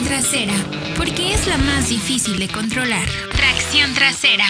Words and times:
trasera, 0.00 0.54
porque 0.96 1.32
es 1.32 1.46
la 1.46 1.58
más 1.58 1.88
difícil 1.88 2.38
de 2.38 2.48
controlar. 2.48 3.08
Tracción 3.36 3.92
trasera. 3.94 4.46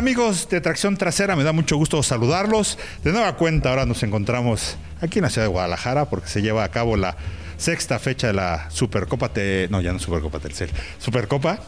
Amigos 0.00 0.48
de 0.48 0.62
Tracción 0.62 0.96
Trasera? 0.96 1.36
Me 1.36 1.44
da 1.44 1.52
mucho 1.52 1.76
gusto 1.76 2.02
saludarlos. 2.02 2.78
De 3.04 3.12
nueva 3.12 3.36
cuenta, 3.36 3.68
ahora 3.68 3.84
nos 3.84 4.02
encontramos 4.02 4.78
aquí 5.02 5.18
en 5.18 5.24
la 5.24 5.28
ciudad 5.28 5.46
de 5.46 5.52
Guadalajara 5.52 6.06
porque 6.06 6.26
se 6.26 6.40
lleva 6.40 6.64
a 6.64 6.70
cabo 6.70 6.96
la 6.96 7.18
sexta 7.58 7.98
fecha 7.98 8.28
de 8.28 8.32
la 8.32 8.70
Supercopa 8.70 9.28
T... 9.28 9.68
No, 9.70 9.82
ya 9.82 9.92
no 9.92 9.98
Supercopa 9.98 10.38
Telcel. 10.38 10.70
Supercopa. 10.96 11.58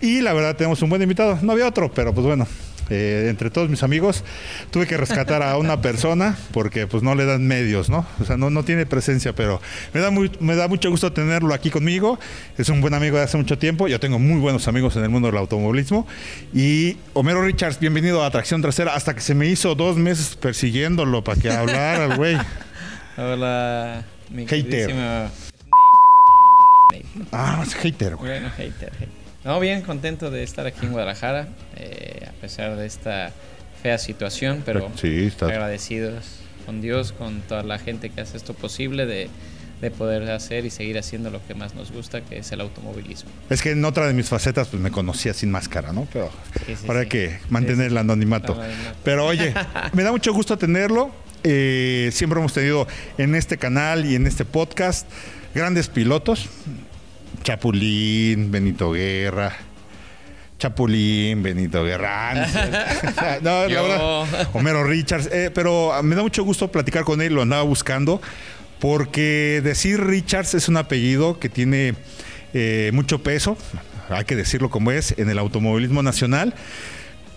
Y 0.00 0.20
la 0.20 0.32
verdad 0.32 0.56
tenemos 0.56 0.82
un 0.82 0.90
buen 0.90 1.00
invitado. 1.00 1.38
No 1.42 1.52
había 1.52 1.68
otro, 1.68 1.88
pero 1.92 2.12
pues 2.12 2.26
bueno, 2.26 2.48
eh, 2.90 3.26
entre 3.28 3.50
todos 3.50 3.68
mis 3.68 3.82
amigos 3.82 4.24
tuve 4.70 4.86
que 4.86 4.96
rescatar 4.96 5.42
a 5.42 5.56
una 5.58 5.80
persona 5.80 6.36
porque 6.52 6.86
pues 6.86 7.02
no 7.02 7.14
le 7.14 7.24
dan 7.24 7.46
medios, 7.46 7.90
¿no? 7.90 8.06
O 8.20 8.24
sea, 8.24 8.36
no, 8.36 8.50
no 8.50 8.64
tiene 8.64 8.86
presencia, 8.86 9.34
pero 9.34 9.60
me 9.92 10.00
da, 10.00 10.10
muy, 10.10 10.30
me 10.40 10.54
da 10.54 10.68
mucho 10.68 10.90
gusto 10.90 11.12
tenerlo 11.12 11.52
aquí 11.54 11.70
conmigo. 11.70 12.18
Es 12.58 12.68
un 12.68 12.80
buen 12.80 12.94
amigo 12.94 13.16
de 13.16 13.24
hace 13.24 13.36
mucho 13.36 13.58
tiempo. 13.58 13.88
Yo 13.88 14.00
tengo 14.00 14.18
muy 14.18 14.40
buenos 14.40 14.68
amigos 14.68 14.96
en 14.96 15.02
el 15.02 15.08
mundo 15.08 15.28
del 15.28 15.36
automovilismo. 15.38 16.06
Y 16.54 16.96
Homero 17.14 17.42
Richards, 17.42 17.80
bienvenido 17.80 18.24
a 18.24 18.30
Tracción 18.30 18.62
Trasera. 18.62 18.94
Hasta 18.94 19.14
que 19.14 19.20
se 19.20 19.34
me 19.34 19.46
hizo 19.46 19.74
dos 19.74 19.96
meses 19.96 20.36
persiguiéndolo 20.36 21.24
para 21.24 21.40
que 21.40 21.50
hablara 21.50 22.04
el 22.04 22.16
güey. 22.16 22.36
Hola, 23.16 24.04
mi 24.30 24.46
Hater. 24.46 24.94
Ah, 27.32 27.62
es 27.66 27.74
hater, 27.74 28.16
güey. 28.16 28.30
Bueno, 28.30 28.50
hater, 28.56 28.92
hater. 28.92 29.25
No, 29.46 29.60
bien 29.60 29.82
contento 29.82 30.32
de 30.32 30.42
estar 30.42 30.66
aquí 30.66 30.84
en 30.86 30.90
Guadalajara, 30.92 31.46
eh, 31.76 32.26
a 32.28 32.32
pesar 32.40 32.74
de 32.76 32.84
esta 32.84 33.30
fea 33.80 33.96
situación, 33.96 34.64
pero 34.66 34.90
Sí, 35.00 35.30
agradecidos 35.40 36.24
con 36.66 36.80
Dios, 36.80 37.12
con 37.12 37.42
toda 37.42 37.62
la 37.62 37.78
gente 37.78 38.10
que 38.10 38.20
hace 38.20 38.36
esto 38.36 38.54
posible 38.54 39.06
de, 39.06 39.30
de 39.80 39.90
poder 39.92 40.28
hacer 40.32 40.64
y 40.64 40.70
seguir 40.70 40.98
haciendo 40.98 41.30
lo 41.30 41.40
que 41.46 41.54
más 41.54 41.76
nos 41.76 41.92
gusta, 41.92 42.22
que 42.22 42.38
es 42.38 42.50
el 42.50 42.60
automovilismo. 42.60 43.30
Es 43.48 43.62
que 43.62 43.70
en 43.70 43.84
otra 43.84 44.08
de 44.08 44.14
mis 44.14 44.28
facetas 44.28 44.66
pues 44.66 44.82
me 44.82 44.90
conocía 44.90 45.32
sin 45.32 45.52
máscara, 45.52 45.92
¿no? 45.92 46.08
Pero 46.12 46.28
Sí, 46.66 46.74
sí. 46.74 47.08
que 47.08 47.38
mantener 47.48 47.96
anonimato. 47.96 48.54
El 48.54 48.62
anonimato. 48.62 48.96
Pero 49.04 49.26
oye, 49.26 49.54
me 49.92 50.02
da 50.02 50.10
mucho 50.10 50.32
gusto 50.32 50.58
tenerlo. 50.58 51.12
Eh, 51.44 52.10
siempre 52.12 52.40
hemos 52.40 52.52
tenido 52.52 52.88
en 53.16 53.36
este 53.36 53.58
canal 53.58 54.06
y 54.06 54.16
en 54.16 54.26
este 54.26 54.44
podcast 54.44 55.06
grandes 55.54 55.86
pilotos. 55.86 56.48
Chapulín, 57.46 58.50
Benito 58.50 58.90
Guerra. 58.90 59.52
Chapulín, 60.58 61.44
Benito 61.44 61.84
Guerra. 61.84 62.30
Ah, 62.30 63.38
no, 63.40 63.50
la 63.68 63.82
verdad, 63.82 64.48
Homero 64.52 64.82
Richards. 64.82 65.28
Eh, 65.30 65.52
pero 65.54 65.92
me 66.02 66.16
da 66.16 66.22
mucho 66.22 66.42
gusto 66.42 66.72
platicar 66.72 67.04
con 67.04 67.22
él, 67.22 67.34
lo 67.34 67.42
andaba 67.42 67.62
buscando, 67.62 68.20
porque 68.80 69.60
decir 69.62 70.04
Richards 70.04 70.54
es 70.54 70.68
un 70.68 70.76
apellido 70.76 71.38
que 71.38 71.48
tiene 71.48 71.94
eh, 72.52 72.90
mucho 72.92 73.22
peso, 73.22 73.56
hay 74.08 74.24
que 74.24 74.34
decirlo 74.34 74.68
como 74.68 74.90
es, 74.90 75.14
en 75.16 75.30
el 75.30 75.38
automovilismo 75.38 76.02
nacional, 76.02 76.52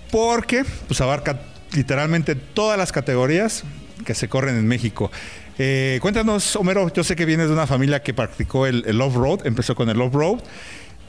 porque 0.10 0.66
pues, 0.88 1.02
abarca 1.02 1.40
literalmente 1.74 2.34
todas 2.34 2.80
las 2.80 2.92
categorías 2.92 3.64
que 4.08 4.16
se 4.16 4.28
corren 4.28 4.58
en 4.58 4.68
México. 4.68 5.12
Eh, 5.62 6.00
cuéntanos, 6.02 6.56
Homero, 6.56 6.92
yo 6.94 7.04
sé 7.04 7.18
que 7.18 7.26
vienes 7.26 7.48
de 7.48 7.54
una 7.54 7.68
familia 7.68 8.02
que 8.02 8.14
practicó 8.14 8.66
el, 8.66 8.86
el 8.88 9.02
off-road, 9.02 9.46
empezó 9.46 9.76
con 9.76 9.90
el 9.90 10.02
off-road. 10.02 10.40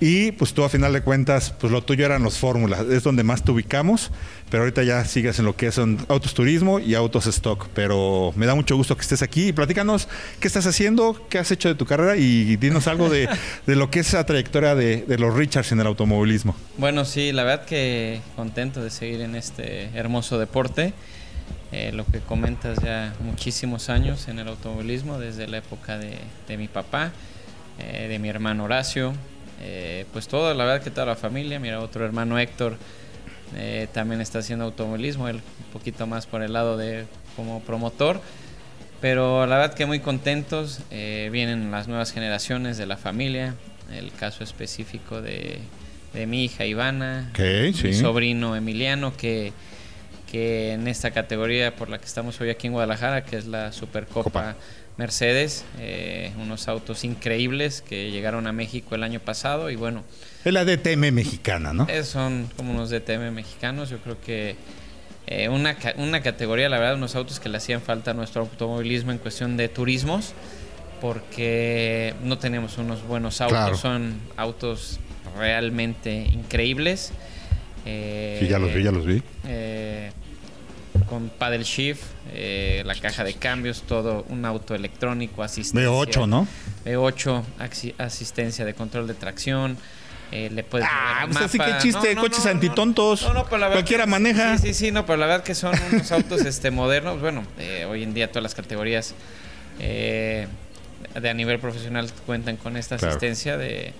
Y 0.00 0.32
pues 0.32 0.54
tú 0.54 0.64
a 0.64 0.70
final 0.70 0.94
de 0.94 1.02
cuentas, 1.02 1.54
pues 1.60 1.70
lo 1.70 1.82
tuyo 1.82 2.06
eran 2.06 2.22
los 2.22 2.38
fórmulas, 2.38 2.86
es 2.86 3.02
donde 3.02 3.22
más 3.22 3.44
te 3.44 3.50
ubicamos, 3.50 4.10
pero 4.48 4.62
ahorita 4.62 4.82
ya 4.82 5.04
sigues 5.04 5.38
en 5.38 5.44
lo 5.44 5.56
que 5.56 5.70
son 5.70 5.98
autos 6.08 6.32
turismo 6.32 6.80
y 6.80 6.94
autos 6.94 7.26
stock. 7.26 7.68
Pero 7.74 8.32
me 8.34 8.46
da 8.46 8.54
mucho 8.54 8.74
gusto 8.76 8.96
que 8.96 9.02
estés 9.02 9.20
aquí 9.20 9.48
y 9.48 9.52
platícanos 9.52 10.08
qué 10.40 10.48
estás 10.48 10.66
haciendo, 10.66 11.26
qué 11.28 11.38
has 11.38 11.50
hecho 11.50 11.68
de 11.68 11.74
tu 11.74 11.84
carrera 11.84 12.16
y 12.16 12.56
dinos 12.56 12.86
algo 12.86 13.10
de, 13.10 13.28
de 13.66 13.76
lo 13.76 13.90
que 13.90 14.00
es 14.00 14.08
esa 14.08 14.24
trayectoria 14.24 14.74
de, 14.74 15.02
de 15.02 15.18
los 15.18 15.34
Richards 15.34 15.70
en 15.70 15.80
el 15.80 15.86
automovilismo. 15.86 16.56
Bueno, 16.78 17.04
sí, 17.04 17.30
la 17.30 17.44
verdad 17.44 17.66
que 17.66 18.22
contento 18.36 18.82
de 18.82 18.88
seguir 18.88 19.20
en 19.20 19.36
este 19.36 19.90
hermoso 19.94 20.38
deporte. 20.38 20.94
Eh, 21.72 21.92
lo 21.92 22.04
que 22.04 22.18
comentas 22.18 22.78
ya 22.82 23.14
muchísimos 23.20 23.90
años 23.90 24.26
en 24.28 24.38
el 24.40 24.48
automovilismo, 24.48 25.18
desde 25.18 25.46
la 25.46 25.58
época 25.58 25.98
de, 25.98 26.18
de 26.48 26.56
mi 26.56 26.66
papá, 26.66 27.12
eh, 27.78 28.08
de 28.08 28.18
mi 28.18 28.28
hermano 28.28 28.64
Horacio, 28.64 29.12
eh, 29.62 30.04
pues 30.12 30.26
todo, 30.26 30.52
la 30.52 30.64
verdad 30.64 30.82
que 30.82 30.90
toda 30.90 31.06
la 31.06 31.16
familia, 31.16 31.60
mira, 31.60 31.80
otro 31.80 32.04
hermano 32.04 32.38
Héctor 32.38 32.76
eh, 33.56 33.86
también 33.92 34.20
está 34.20 34.40
haciendo 34.40 34.64
automovilismo, 34.64 35.28
él 35.28 35.36
un 35.36 35.72
poquito 35.72 36.06
más 36.06 36.26
por 36.26 36.42
el 36.42 36.52
lado 36.52 36.76
de 36.76 37.04
como 37.36 37.60
promotor, 37.60 38.20
pero 39.00 39.46
la 39.46 39.56
verdad 39.58 39.74
que 39.74 39.86
muy 39.86 40.00
contentos, 40.00 40.80
vienen 40.90 41.70
las 41.70 41.88
nuevas 41.88 42.12
generaciones 42.12 42.76
de 42.78 42.86
la 42.86 42.96
familia, 42.96 43.54
el 43.92 44.12
caso 44.12 44.44
específico 44.44 45.22
de, 45.22 45.58
de 46.12 46.26
mi 46.26 46.44
hija 46.44 46.66
Ivana, 46.66 47.28
Ok, 47.32 47.38
mi 47.40 47.72
sí. 47.72 47.94
sobrino 47.94 48.56
Emiliano, 48.56 49.16
que, 49.16 49.52
que 50.30 50.72
en 50.72 50.86
esta 50.88 51.10
categoría 51.10 51.74
por 51.74 51.88
la 51.90 51.98
que 51.98 52.04
estamos 52.06 52.40
hoy 52.40 52.50
aquí 52.50 52.66
en 52.68 52.72
Guadalajara, 52.74 53.24
que 53.24 53.36
es 53.36 53.46
la 53.46 53.72
Supercopa 53.72 54.22
Copa. 54.24 54.56
Mercedes, 54.96 55.64
eh, 55.78 56.30
unos 56.40 56.68
autos 56.68 57.04
increíbles 57.04 57.80
que 57.80 58.10
llegaron 58.10 58.46
a 58.46 58.52
México 58.52 58.94
el 58.94 59.02
año 59.02 59.18
pasado 59.18 59.70
y 59.70 59.76
bueno, 59.76 60.04
Es 60.44 60.52
la 60.52 60.64
DTM 60.66 61.10
mexicana, 61.12 61.72
¿no? 61.72 61.86
eh, 61.88 62.04
son 62.04 62.48
como 62.56 62.72
unos 62.72 62.90
DTM 62.90 63.30
mexicanos, 63.32 63.88
yo 63.88 63.98
creo 63.98 64.20
que 64.20 64.56
eh, 65.26 65.48
una, 65.48 65.76
una 65.96 66.20
categoría, 66.22 66.68
la 66.68 66.78
verdad, 66.78 66.96
unos 66.96 67.14
autos 67.14 67.40
que 67.40 67.48
le 67.48 67.56
hacían 67.56 67.80
falta 67.80 68.10
a 68.10 68.14
nuestro 68.14 68.42
automovilismo 68.42 69.10
en 69.12 69.18
cuestión 69.18 69.56
de 69.56 69.68
turismos, 69.68 70.34
porque 71.00 72.14
no 72.22 72.38
tenemos 72.38 72.76
unos 72.78 73.02
buenos 73.02 73.40
autos, 73.40 73.56
Claro. 73.58 73.76
son 73.76 74.20
autos 74.36 75.00
realmente 75.38 76.12
increíbles. 76.32 77.12
Eh, 77.86 78.38
Sí, 78.42 78.48
ya 78.48 78.58
los 78.58 78.74
vi, 78.74 78.82
ya 78.82 78.92
los 78.92 79.06
vi. 79.06 79.22
eh, 79.46 80.10
con 81.10 81.28
paddle 81.28 81.64
shift, 81.64 82.02
eh, 82.32 82.82
la 82.86 82.94
caja 82.94 83.24
de 83.24 83.34
cambios, 83.34 83.82
todo 83.82 84.24
un 84.30 84.44
auto 84.46 84.74
electrónico, 84.74 85.42
asistencia. 85.42 85.90
V8, 85.90 86.26
¿no? 86.28 86.46
V8, 86.86 87.42
axi- 87.58 87.94
asistencia 87.98 88.64
de 88.64 88.72
control 88.74 89.06
de 89.06 89.14
tracción. 89.14 89.76
eh, 90.32 90.48
le 90.48 90.62
puedes 90.62 90.86
Ah, 90.88 91.24
pues 91.26 91.38
así 91.38 91.58
que 91.58 91.78
chiste, 91.82 92.14
coches 92.14 92.46
antitontos. 92.46 93.22
No, 93.22 93.34
no, 93.34 93.44
pero 93.46 93.58
la 93.58 93.66
verdad 93.66 93.80
Cualquiera 93.80 94.04
que- 94.04 94.10
maneja. 94.10 94.58
Sí, 94.58 94.68
sí, 94.68 94.74
sí, 94.86 94.90
no, 94.92 95.04
pero 95.04 95.16
la 95.16 95.26
verdad 95.26 95.42
que 95.44 95.56
son 95.56 95.74
unos 95.92 96.12
autos 96.12 96.42
este, 96.46 96.70
modernos. 96.70 97.20
Bueno, 97.20 97.44
eh, 97.58 97.84
hoy 97.90 98.04
en 98.04 98.14
día 98.14 98.28
todas 98.28 98.44
las 98.44 98.54
categorías 98.54 99.12
eh, 99.80 100.46
de 101.20 101.28
a 101.30 101.34
nivel 101.34 101.58
profesional 101.58 102.08
cuentan 102.26 102.56
con 102.56 102.76
esta 102.76 102.96
Claro. 102.96 103.10
asistencia 103.10 103.56
de 103.56 103.92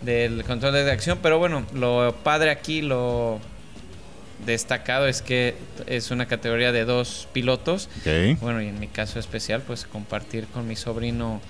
del 0.00 0.42
control 0.42 0.72
de 0.72 0.90
acción, 0.90 1.20
pero 1.22 1.38
bueno, 1.38 1.64
lo 1.74 2.12
padre 2.24 2.50
aquí, 2.50 2.82
lo 2.82 3.38
destacado 4.46 5.06
es 5.08 5.22
que 5.22 5.54
es 5.86 6.10
una 6.10 6.26
categoría 6.26 6.72
de 6.72 6.84
dos 6.84 7.28
pilotos. 7.32 7.88
Ok. 8.00 8.38
Bueno, 8.40 8.62
y 8.62 8.68
en 8.68 8.78
mi 8.80 8.88
caso 8.88 9.18
especial, 9.18 9.62
pues 9.66 9.84
compartir 9.84 10.46
con 10.46 10.66
mi 10.68 10.76
sobrino 10.76 11.40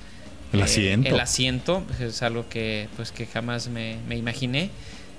El 0.52 0.60
eh, 0.60 0.64
asiento. 0.64 1.08
el 1.08 1.20
asiento 1.20 1.82
pues, 1.86 2.00
es 2.00 2.22
algo 2.22 2.48
que 2.48 2.88
pues 2.96 3.12
que 3.12 3.26
jamás 3.26 3.68
me, 3.68 3.96
me 4.08 4.16
imaginé. 4.16 4.70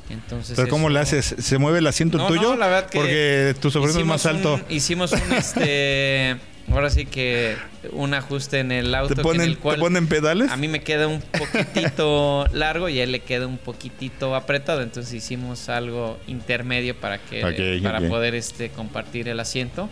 Entonces 0.10 0.56
Pero 0.58 0.68
¿cómo 0.68 0.90
le 0.90 1.00
haces? 1.00 1.34
¿Se 1.40 1.58
mueve 1.58 1.80
el 1.80 1.88
asiento 1.88 2.18
No, 2.18 2.28
tuyo? 2.28 2.42
no, 2.42 2.56
la 2.58 2.68
verdad 2.68 2.90
que 2.90 2.98
Porque 3.00 3.56
tu 3.62 3.72
sobrino 3.72 4.00
es 4.00 4.06
más 4.06 4.26
alto. 4.26 4.56
un- 4.56 4.66
hicimos 4.70 5.14
un 5.14 5.34
este 5.34 6.36
ahora 6.72 6.90
sí 6.90 7.06
que 7.06 7.56
un 7.92 8.14
ajuste 8.14 8.60
en 8.60 8.72
el 8.72 8.94
auto 8.96 9.10
¿Te 9.10 9.16
que 9.16 9.22
en 9.22 9.28
ponen, 9.28 9.50
el 9.50 9.58
cual 9.58 9.76
¿Te 9.76 9.82
ponen 9.82 10.08
pedales? 10.08 10.50
a 10.52 10.58
mí 10.58 10.68
me 10.68 10.82
queda 10.82 11.08
un 11.08 11.22
poquitito 11.22 12.46
largo 12.54 12.90
y 12.90 13.00
a 13.00 13.04
él 13.04 13.12
le 13.12 13.20
queda 13.20 13.48
un 13.48 13.58
poquitito 13.58 14.36
apretado, 14.36 14.82
entonces 14.82 15.14
hicimos 15.14 15.70
algo 15.70 16.18
intermedio 16.28 16.96
para 16.96 17.18
que 17.20 17.44
Ok, 17.44 17.84
para 17.84 18.00
poder 18.08 18.36
este 18.36 18.70
compartir 18.70 19.28
el 19.28 19.40
asiento. 19.40 19.90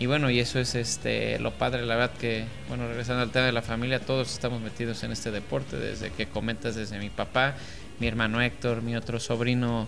Y 0.00 0.06
bueno, 0.06 0.28
y 0.28 0.40
eso 0.40 0.58
es 0.58 0.74
este 0.74 1.38
lo 1.38 1.52
padre, 1.52 1.86
la 1.86 1.94
verdad 1.94 2.16
que 2.18 2.44
bueno, 2.68 2.88
regresando 2.88 3.22
al 3.22 3.30
tema 3.30 3.46
de 3.46 3.52
la 3.52 3.62
familia, 3.62 4.00
todos 4.00 4.32
estamos 4.32 4.60
metidos 4.60 5.04
en 5.04 5.12
este 5.12 5.30
deporte 5.30 5.76
desde 5.76 6.10
que 6.10 6.26
comentas 6.26 6.74
desde 6.74 6.98
mi 6.98 7.10
papá, 7.10 7.54
mi 8.00 8.08
hermano 8.08 8.40
Héctor, 8.42 8.82
mi 8.82 8.96
otro 8.96 9.20
sobrino 9.20 9.86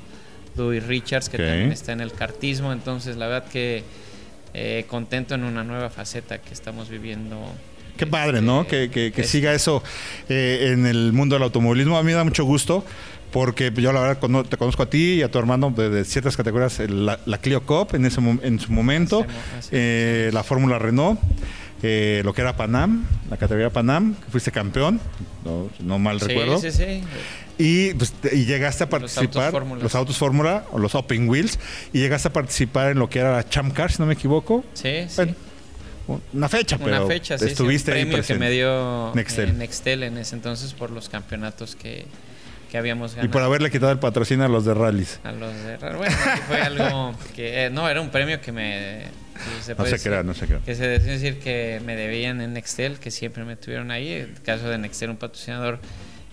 Louis 0.57 0.87
Richards 0.87 1.29
que 1.29 1.39
también 1.39 1.73
está 1.73 1.91
en 1.93 2.01
el 2.01 2.13
cartismo, 2.13 2.73
entonces 2.73 3.17
la 3.17 3.27
verdad 3.27 3.51
que 3.51 3.83
eh, 4.59 4.85
contento 4.89 5.35
en 5.35 5.45
una 5.45 5.63
nueva 5.65 5.91
faceta 5.91 6.39
que 6.39 6.55
estamos 6.55 6.89
viviendo. 6.89 7.37
Qué 7.99 8.07
padre, 8.07 8.41
¿no? 8.41 8.63
Este, 8.63 8.89
Que, 8.89 8.91
que- 8.91 9.13
que 9.13 9.25
siga 9.25 9.53
eso 9.53 9.83
eh, 10.31 10.71
en 10.73 10.87
el 10.87 11.13
mundo 11.13 11.35
del 11.37 11.43
automovilismo. 11.43 11.99
A 11.99 12.03
mí 12.03 12.07
me 12.09 12.13
da 12.15 12.25
mucho 12.25 12.45
gusto 12.45 12.85
porque 13.33 13.71
yo 13.75 13.93
la 13.93 14.01
verdad 14.01 14.45
te 14.49 14.57
conozco 14.57 14.83
a 14.83 14.89
ti 14.89 15.15
y 15.15 15.23
a 15.23 15.31
tu 15.31 15.39
hermano 15.39 15.71
de, 15.71 16.05
ciertas 16.07 16.37
categorías, 16.39 16.79
la, 16.89 17.19
la 17.27 17.39
Clio 17.39 17.63
Cup 17.65 17.95
en, 17.95 18.07
ese, 18.07 18.21
en 18.43 18.59
su 18.61 18.73
momento, 18.73 19.27
eh, 19.73 20.31
la 20.33 20.43
Fórmula 20.43 20.79
Renault, 20.79 21.21
eh, 21.83 22.23
lo 22.25 22.33
que 22.33 22.41
era 22.41 22.57
Panam, 22.57 23.07
la 23.31 23.37
categoría 23.37 23.71
Panam, 23.71 24.15
que 24.15 24.31
fuiste 24.31 24.51
campeón, 24.53 25.01
no, 25.45 25.69
no 25.81 25.99
mal 25.99 26.21
Sí, 26.21 26.27
recuerdo. 26.29 26.59
sí, 26.61 26.71
sí. 26.73 27.03
Y, 27.59 27.95
pues, 27.95 28.13
y 28.33 28.45
llegaste 28.45 28.85
a 28.85 28.87
Los 28.87 28.91
participar, 29.15 29.53
los 29.81 29.95
autos 29.95 30.17
Fórmula 30.19 30.65
o 30.73 30.79
los 30.79 30.95
Open 30.95 31.29
Wheels, 31.29 31.59
y 31.93 32.01
llegaste 32.01 32.29
a 32.29 32.33
participar 32.33 32.91
en 32.93 32.99
lo 32.99 33.09
que 33.09 33.19
era 33.21 33.33
la 33.37 33.49
Champ 33.49 33.73
Car, 33.75 33.91
si 33.93 33.99
no 34.01 34.07
me 34.07 34.15
equivoco. 34.15 34.65
Sí, 34.75 35.07
sí. 35.09 35.23
Bueno, 36.07 36.23
una 36.35 36.49
fecha, 36.49 36.79
pero 36.79 36.97
Una 36.99 37.07
fecha, 37.07 37.35
estuviste 37.35 37.91
un 37.91 37.97
ahí 37.97 38.03
premio 38.05 38.17
que 38.17 38.23
presente. 38.23 38.45
me 38.45 38.51
dio 38.51 39.13
Nextel. 39.15 39.49
eh, 39.49 39.53
Nextel 39.55 40.03
en 40.05 40.19
ese 40.19 40.37
entonces 40.37 40.73
por 40.73 40.91
los 40.91 41.09
campeonatos 41.09 41.75
que, 41.75 42.05
que 42.71 42.79
habíamos 42.79 43.13
Y 43.13 43.17
ganado. 43.17 43.33
por 43.33 43.43
haberle 43.43 43.71
quitado 43.71 43.91
el 43.91 43.99
patrocinio 43.99 44.45
a 44.45 44.49
los 44.49 44.65
de 44.65 44.75
rallies. 44.75 45.19
A 45.25 45.33
los 45.33 45.53
de 45.65 45.77
Bueno, 45.79 46.05
que 46.37 46.43
fue 46.47 46.61
algo 46.61 47.15
que... 47.35 47.65
eh, 47.67 47.71
no, 47.71 47.89
era 47.89 48.01
un 48.01 48.11
premio 48.11 48.41
que 48.41 48.53
me... 48.53 49.26
se 49.63 49.75
No 49.75 49.85
se 49.87 49.99
crea, 49.99 50.23
no 50.23 50.35
se 50.35 50.47
crea. 50.47 50.61
Que 50.65 50.75
se 50.75 50.87
decía 50.87 51.13
decir 51.13 51.39
que 51.41 51.81
me 51.85 51.97
debían 51.97 52.41
en 52.41 52.53
Nextel, 52.55 52.99
que 52.99 53.11
siempre 53.11 53.45
me 53.45 53.57
tuvieron 53.57 53.91
ahí. 53.91 54.09
El 54.13 54.41
caso 54.43 54.69
de 54.69 54.79
Nextel, 54.79 55.11
un 55.11 55.17
patrocinador 55.17 55.79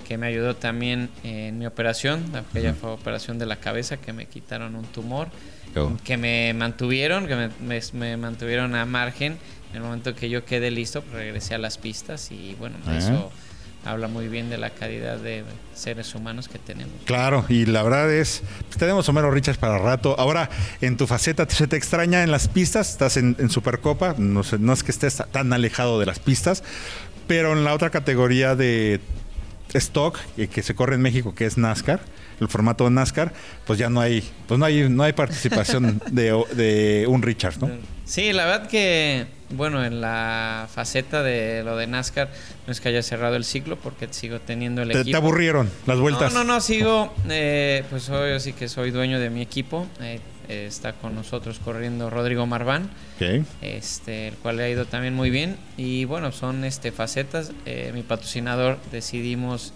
que 0.07 0.17
me 0.17 0.27
ayudó 0.27 0.55
también 0.55 1.09
en 1.23 1.57
mi 1.59 1.65
operación, 1.65 2.23
aquella 2.35 2.73
fue 2.73 2.89
operación 2.91 3.39
de 3.39 3.45
la 3.45 3.55
cabeza, 3.57 3.97
que 3.97 4.11
me 4.13 4.25
quitaron 4.25 4.75
un 4.75 4.85
tumor, 4.85 5.29
que 6.03 6.17
me 6.17 6.53
mantuvieron, 6.53 7.25
que 7.27 7.35
me, 7.35 7.49
me- 7.65 7.81
me 7.93 8.17
mantuvieron 8.17 8.75
a 8.75 8.85
margen. 8.85 9.37
En 9.71 9.77
el 9.77 9.81
momento 9.83 10.13
que 10.13 10.29
yo 10.29 10.45
quedé 10.45 10.69
listo, 10.71 11.01
pues 11.01 11.13
regresé 11.15 11.55
a 11.55 11.57
las 11.57 11.77
pistas 11.79 12.31
y 12.31 12.55
bueno, 12.59 12.75
Ah. 12.85 12.97
eso 12.97 13.31
habla 13.85 14.07
muy 14.07 14.27
bien 14.27 14.49
de 14.49 14.57
la 14.57 14.69
calidad 14.69 15.17
de 15.17 15.43
seres 15.73 16.13
humanos 16.15 16.47
que 16.47 16.59
tenemos. 16.59 16.93
Claro, 17.05 17.45
y 17.49 17.65
la 17.65 17.83
verdad 17.83 18.11
es, 18.11 18.43
pues, 18.67 18.77
tenemos 18.77 19.07
Homero 19.09 19.31
Richards 19.31 19.57
para 19.57 19.77
rato. 19.77 20.15
Ahora, 20.17 20.49
en 20.81 20.97
tu 20.97 21.07
faceta, 21.07 21.47
¿se 21.49 21.67
te 21.67 21.75
extraña 21.75 22.23
en 22.23 22.31
las 22.31 22.47
pistas? 22.47 22.91
Estás 22.91 23.17
en, 23.17 23.35
en 23.39 23.49
Supercopa, 23.49 24.15
no, 24.17 24.43
sé, 24.43 24.59
no 24.59 24.73
es 24.73 24.83
que 24.83 24.91
estés 24.91 25.21
tan 25.31 25.51
alejado 25.53 25.99
de 25.99 26.05
las 26.05 26.19
pistas, 26.19 26.63
pero 27.27 27.53
en 27.53 27.63
la 27.63 27.73
otra 27.73 27.89
categoría 27.89 28.55
de 28.55 28.99
stock 29.73 30.19
eh, 30.37 30.47
que 30.47 30.61
se 30.61 30.75
corre 30.75 30.95
en 30.95 31.01
México, 31.01 31.33
que 31.35 31.45
es 31.45 31.57
NASCAR, 31.57 32.01
el 32.39 32.47
formato 32.47 32.83
de 32.85 32.91
NASCAR, 32.91 33.33
pues 33.65 33.79
ya 33.79 33.89
no 33.89 34.01
hay, 34.01 34.23
pues 34.47 34.59
no 34.59 34.65
hay, 34.65 34.89
no 34.89 35.03
hay 35.03 35.13
participación 35.13 36.01
de, 36.11 36.43
de 36.53 37.05
un 37.07 37.21
Richards, 37.21 37.59
¿no? 37.59 37.69
Sí, 38.05 38.33
la 38.33 38.45
verdad 38.45 38.67
que, 38.67 39.25
bueno, 39.53 39.83
en 39.85 40.01
la 40.01 40.67
faceta 40.73 41.23
de 41.23 41.63
lo 41.63 41.77
de 41.77 41.87
NASCAR, 41.87 42.29
no 42.67 42.71
es 42.71 42.81
que 42.81 42.89
haya 42.89 43.01
cerrado 43.01 43.35
el 43.35 43.45
ciclo 43.45 43.77
porque 43.77 44.07
sigo 44.11 44.39
teniendo 44.39 44.81
el 44.81 44.89
Te, 44.89 44.99
equipo. 45.01 45.11
te 45.11 45.17
aburrieron 45.17 45.69
las 45.85 45.99
vueltas. 45.99 46.33
No, 46.33 46.43
no, 46.43 46.53
no, 46.55 46.61
sigo, 46.61 47.13
eh, 47.29 47.83
pues 47.89 48.09
hoy 48.09 48.39
sí 48.39 48.53
que 48.53 48.67
soy 48.67 48.91
dueño 48.91 49.19
de 49.19 49.29
mi 49.29 49.41
equipo. 49.41 49.87
eh, 50.01 50.19
eh, 50.49 50.65
está 50.67 50.91
con 50.91 51.15
nosotros 51.15 51.57
corriendo 51.63 52.09
Rodrigo 52.09 52.45
Marván, 52.45 52.89
este, 53.61 54.27
el 54.27 54.35
cual 54.35 54.57
le 54.57 54.63
ha 54.63 54.69
ido 54.69 54.83
también 54.85 55.13
muy 55.13 55.29
bien. 55.29 55.55
Y 55.77 56.03
bueno, 56.03 56.33
son 56.33 56.65
este, 56.65 56.91
facetas. 56.91 57.51
eh, 57.65 57.91
mi 57.93 58.03
patrocinador 58.03 58.77
decidimos 58.91 59.71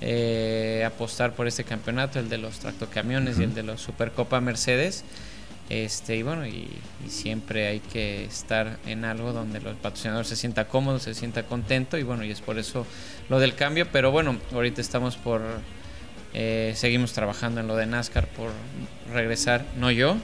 eh, 0.00 0.82
apostar 0.86 1.34
por 1.34 1.46
este 1.46 1.62
campeonato, 1.62 2.18
el 2.18 2.28
de 2.28 2.38
los 2.38 2.58
tractocamiones 2.58 3.38
y 3.38 3.44
el 3.44 3.54
de 3.54 3.62
los 3.62 3.80
Supercopa 3.82 4.40
Mercedes. 4.40 5.04
Este, 5.70 6.16
y 6.16 6.22
bueno, 6.22 6.46
y, 6.46 6.68
y 7.06 7.10
siempre 7.10 7.68
hay 7.68 7.78
que 7.78 8.24
estar 8.24 8.78
en 8.86 9.04
algo 9.04 9.32
donde 9.32 9.58
el 9.58 9.76
patrocinador 9.76 10.26
se 10.26 10.34
sienta 10.34 10.66
cómodo, 10.66 10.98
se 10.98 11.14
sienta 11.14 11.44
contento 11.44 11.96
y 11.96 12.02
bueno, 12.02 12.24
y 12.24 12.32
es 12.32 12.40
por 12.40 12.58
eso 12.58 12.84
lo 13.28 13.38
del 13.38 13.54
cambio, 13.54 13.86
pero 13.92 14.10
bueno, 14.10 14.36
ahorita 14.52 14.80
estamos 14.80 15.16
por, 15.16 15.40
eh, 16.34 16.72
seguimos 16.74 17.12
trabajando 17.12 17.60
en 17.60 17.68
lo 17.68 17.76
de 17.76 17.86
NASCAR 17.86 18.26
por 18.26 18.50
regresar, 19.12 19.64
no 19.78 19.92
yo, 19.92 20.16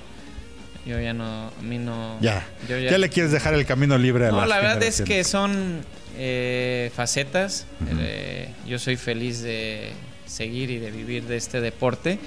yo 0.85 1.01
ya 1.01 1.13
no, 1.13 1.53
a 1.57 1.63
mí 1.63 1.79
no... 1.79 2.19
Ya. 2.21 2.45
yo 2.69 2.79
ya. 2.79 2.99
le 2.99 3.09
quieres 3.09 3.31
dejar 3.31 3.55
el 3.55 3.67
camino 3.67 3.97
libre 3.99 4.27
a 4.27 4.31
no, 4.33 4.47
la 4.47 4.59
verdad 4.59 4.83
es 4.83 5.01
que 5.01 5.23
son 5.23 5.85
eh, 6.19 6.91
facetas. 6.95 7.67
Eh, 8.01 8.49
yo 8.67 8.79
soy 8.79 8.97
feliz 8.97 9.43
de 9.43 9.93
seguir 10.27 10.71
y 10.71 10.79
de 10.79 10.91
vivir 10.91 11.25
de 11.25 11.37
este 11.37 11.61
deporte. 11.61 12.19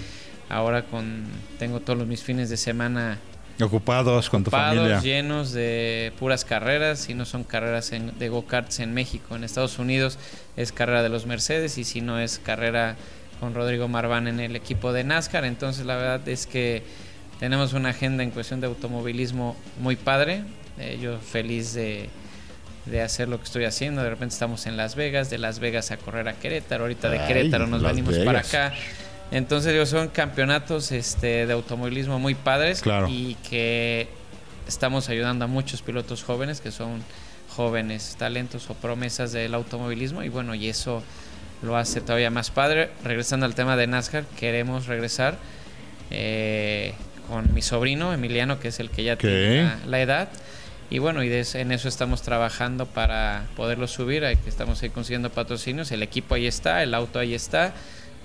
Ahora 0.50 0.84
con 0.84 1.24
tengo 1.60 1.80
todos 1.80 2.06
mis 2.08 2.24
fines 2.24 2.50
de 2.50 2.58
semana 2.58 3.20
Ocupados 3.62 4.30
con 4.30 4.44
tu 4.44 4.52
familia. 4.52 5.00
llenos 5.02 5.52
de 5.52 6.14
puras 6.18 6.46
carreras. 6.46 7.00
Si 7.00 7.14
no 7.14 7.26
son 7.26 7.44
carreras 7.44 7.92
en- 7.92 8.18
de 8.18 8.30
go-karts 8.30 8.80
en 8.80 8.94
México, 8.94 9.36
en 9.36 9.44
Estados 9.44 9.78
Unidos 9.80 10.18
es 10.58 10.72
carrera 10.72 11.04
de 11.04 11.10
los 11.10 11.26
Mercedes 11.26 11.78
y 11.78 11.84
si 11.84 12.00
no 12.02 12.20
es 12.20 12.40
carrera 12.40 12.96
con 13.40 13.54
Rodrigo 13.54 13.88
Marván 13.88 14.28
en 14.28 14.40
el 14.40 14.56
equipo 14.56 14.92
de 14.94 15.04
NASCAR. 15.04 15.44
Entonces 15.46 15.86
la 15.86 15.98
verdad 15.98 16.28
es 16.30 16.48
que 16.48 16.84
tenemos 17.40 17.74
una 17.74 17.90
agenda 17.90 18.24
en 18.24 18.32
cuestión 18.32 18.60
de 18.62 18.68
automovilismo 18.68 19.56
muy 19.80 19.98
padre. 19.98 20.44
Eh, 20.80 20.98
yo 21.02 21.18
feliz 21.20 21.74
de, 21.74 22.10
de 22.86 23.02
hacer 23.02 23.28
lo 23.28 23.38
que 23.40 23.44
estoy 23.44 23.66
haciendo. 23.66 24.02
De 24.04 24.10
repente 24.10 24.34
estamos 24.34 24.66
en 24.68 24.78
Las 24.78 24.96
Vegas, 24.96 25.30
de 25.30 25.38
Las 25.38 25.60
Vegas 25.60 25.92
a 25.92 25.98
correr 25.98 26.28
a 26.30 26.34
Querétaro. 26.34 26.84
Ahorita 26.86 27.10
de 27.10 27.20
Ay, 27.20 27.28
Querétaro 27.28 27.68
nos 27.68 27.84
venimos 27.84 28.18
para 28.20 28.40
acá. 28.40 28.74
Entonces, 29.32 29.74
digo, 29.74 29.86
son 29.86 30.08
campeonatos 30.10 30.92
este, 30.92 31.46
de 31.46 31.54
automovilismo 31.54 32.18
muy 32.20 32.34
padres 32.36 32.82
Claro. 32.82 33.08
y 33.10 33.36
que 33.48 34.08
estamos 34.68 35.10
ayudando 35.10 35.46
a 35.46 35.48
muchos 35.48 35.82
pilotos 35.82 36.24
jóvenes 36.24 36.62
que 36.62 36.72
son 36.72 37.04
jóvenes 37.56 38.16
talentos 38.18 38.70
o 38.70 38.74
promesas 38.74 39.32
del 39.32 39.54
automovilismo 39.54 40.24
y 40.24 40.30
bueno, 40.30 40.56
y 40.56 40.70
eso 40.70 41.04
lo 41.62 41.76
hace 41.78 42.02
todavía 42.02 42.30
más 42.32 42.50
padre. 42.52 42.90
Regresando 43.04 43.46
al 43.46 43.54
tema 43.56 43.76
de 43.76 43.88
NASCAR, 43.88 44.24
queremos 44.40 44.88
regresar 44.88 45.38
eh, 46.12 46.94
con 47.28 47.54
mi 47.54 47.62
sobrino 47.62 48.14
Emiliano, 48.14 48.60
que 48.60 48.70
es 48.70 48.80
el 48.80 48.90
que 48.90 49.04
ya 49.04 49.16
tiene 49.16 49.64
la, 49.64 49.80
la 49.86 50.02
edad. 50.02 50.30
Y 50.92 50.98
bueno, 50.98 51.22
y 51.22 51.30
de 51.30 51.46
en 51.54 51.72
eso 51.72 51.88
estamos 51.88 52.24
trabajando 52.24 52.88
para 52.88 53.46
poderlo 53.56 53.88
subir. 53.88 54.26
Ahí 54.26 54.38
estamos 54.48 54.82
ahí 54.82 54.90
consiguiendo 54.90 55.30
patrocinios. 55.30 55.92
El 55.92 56.02
equipo 56.02 56.34
ahí 56.34 56.48
está, 56.48 56.82
el 56.82 56.96
auto 56.96 57.20
ahí 57.20 57.36
está. 57.36 57.74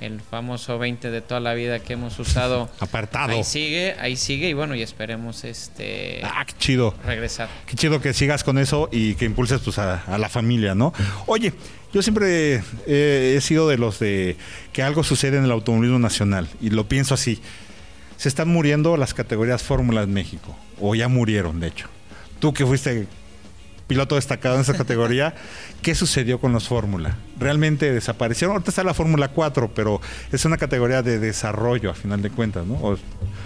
El 0.00 0.20
famoso 0.20 0.78
20 0.78 1.10
de 1.10 1.20
toda 1.20 1.40
la 1.40 1.54
vida 1.54 1.78
que 1.78 1.94
hemos 1.94 2.18
usado. 2.18 2.68
Apartado. 2.80 3.32
Ahí 3.32 3.44
sigue, 3.44 3.94
ahí 4.00 4.16
sigue. 4.16 4.48
Y 4.48 4.52
bueno, 4.52 4.74
y 4.74 4.82
esperemos 4.82 5.44
este 5.44 6.20
Ah, 6.24 6.44
qué 6.46 6.52
chido. 6.58 6.94
regresar. 7.06 7.48
Qué 7.66 7.74
chido 7.76 8.00
que 8.00 8.12
sigas 8.12 8.44
con 8.44 8.58
eso 8.58 8.88
y 8.92 9.14
que 9.14 9.24
impulses 9.24 9.60
pues, 9.60 9.78
a, 9.78 10.02
a 10.02 10.18
la 10.18 10.28
familia, 10.28 10.74
¿no? 10.74 10.92
Oye, 11.26 11.52
yo 11.92 12.02
siempre 12.02 12.62
eh, 12.86 13.34
he 13.36 13.40
sido 13.40 13.68
de 13.68 13.78
los 13.78 13.98
de 14.00 14.36
que 14.72 14.82
algo 14.82 15.04
sucede 15.04 15.38
en 15.38 15.44
el 15.44 15.50
automovilismo 15.52 15.98
nacional 16.00 16.48
y 16.60 16.70
lo 16.70 16.88
pienso 16.88 17.14
así. 17.14 17.40
Se 18.16 18.28
están 18.28 18.48
muriendo 18.48 18.96
las 18.96 19.14
categorías 19.14 19.62
Fórmula 19.62 20.02
en 20.02 20.12
México, 20.12 20.56
o 20.80 20.94
ya 20.94 21.08
murieron, 21.08 21.60
de 21.60 21.68
hecho. 21.68 21.88
Tú 22.40 22.52
que 22.52 22.66
fuiste 22.66 23.06
piloto 23.86 24.14
destacado 24.14 24.56
en 24.56 24.62
esa 24.62 24.74
categoría, 24.74 25.34
¿qué 25.82 25.94
sucedió 25.94 26.40
con 26.40 26.52
los 26.52 26.68
Fórmula? 26.68 27.16
¿Realmente 27.38 27.92
desaparecieron? 27.92 28.54
Ahorita 28.54 28.70
está 28.70 28.84
la 28.84 28.94
Fórmula 28.94 29.28
4, 29.28 29.72
pero 29.74 30.00
es 30.32 30.44
una 30.44 30.56
categoría 30.56 31.02
de 31.02 31.18
desarrollo 31.18 31.90
a 31.90 31.94
final 31.94 32.22
de 32.22 32.30
cuentas, 32.30 32.66
¿no? 32.66 32.74
O 32.74 32.92
no 32.92 32.98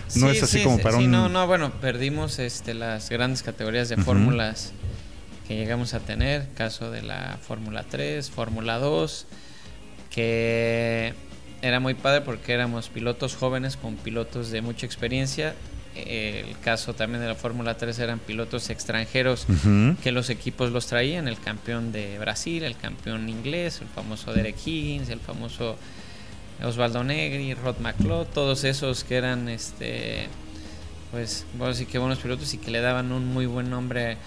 Sí, 0.08 0.26
es 0.26 0.42
así 0.42 0.58
sí, 0.58 0.64
como 0.64 0.78
para 0.78 0.98
sí, 0.98 1.04
un... 1.04 1.10
no, 1.10 1.28
no, 1.28 1.46
bueno, 1.46 1.70
perdimos 1.80 2.38
este, 2.38 2.74
las 2.74 3.10
grandes 3.10 3.42
categorías 3.42 3.88
de 3.88 3.96
fórmulas 3.96 4.72
que 5.46 5.56
llegamos 5.56 5.94
a 5.94 6.00
tener, 6.00 6.48
caso 6.54 6.90
de 6.90 7.02
la 7.02 7.38
Fórmula 7.46 7.84
3, 7.88 8.30
Fórmula 8.30 8.78
2, 8.78 9.26
que 10.10 11.14
era 11.62 11.80
muy 11.80 11.94
padre 11.94 12.20
porque 12.20 12.52
éramos 12.52 12.88
pilotos 12.88 13.34
jóvenes 13.34 13.76
con 13.76 13.96
pilotos 13.96 14.50
de 14.50 14.60
mucha 14.60 14.86
experiencia. 14.86 15.54
El 15.94 16.56
caso 16.60 16.94
también 16.94 17.20
de 17.20 17.26
la 17.28 17.34
Fórmula 17.34 17.76
3 17.76 17.98
eran 17.98 18.18
pilotos 18.20 18.70
extranjeros 18.70 19.46
que 20.02 20.12
los 20.12 20.30
equipos 20.30 20.70
los 20.70 20.86
traían, 20.86 21.26
el 21.28 21.38
campeón 21.40 21.90
de 21.92 22.18
Brasil, 22.18 22.62
el 22.62 22.76
campeón 22.76 23.28
inglés, 23.28 23.80
el 23.80 23.88
famoso 23.88 24.32
Derek 24.32 24.56
Higgins, 24.64 25.08
el 25.08 25.18
famoso 25.20 25.76
Osvaldo 26.62 27.02
Negri, 27.04 27.54
Rod 27.54 27.78
McClough, 27.80 28.26
todos 28.32 28.64
esos 28.64 29.02
que 29.04 29.16
eran 29.16 29.48
este 29.48 30.28
pues 31.10 31.46
bueno, 31.56 31.72
sí 31.74 31.86
que 31.86 31.98
buenos 31.98 32.18
pilotos 32.18 32.52
y 32.54 32.58
que 32.58 32.70
le 32.70 32.80
daban 32.80 33.12
un 33.12 33.26
muy 33.26 33.46
buen 33.46 33.70
nombre 33.70 34.18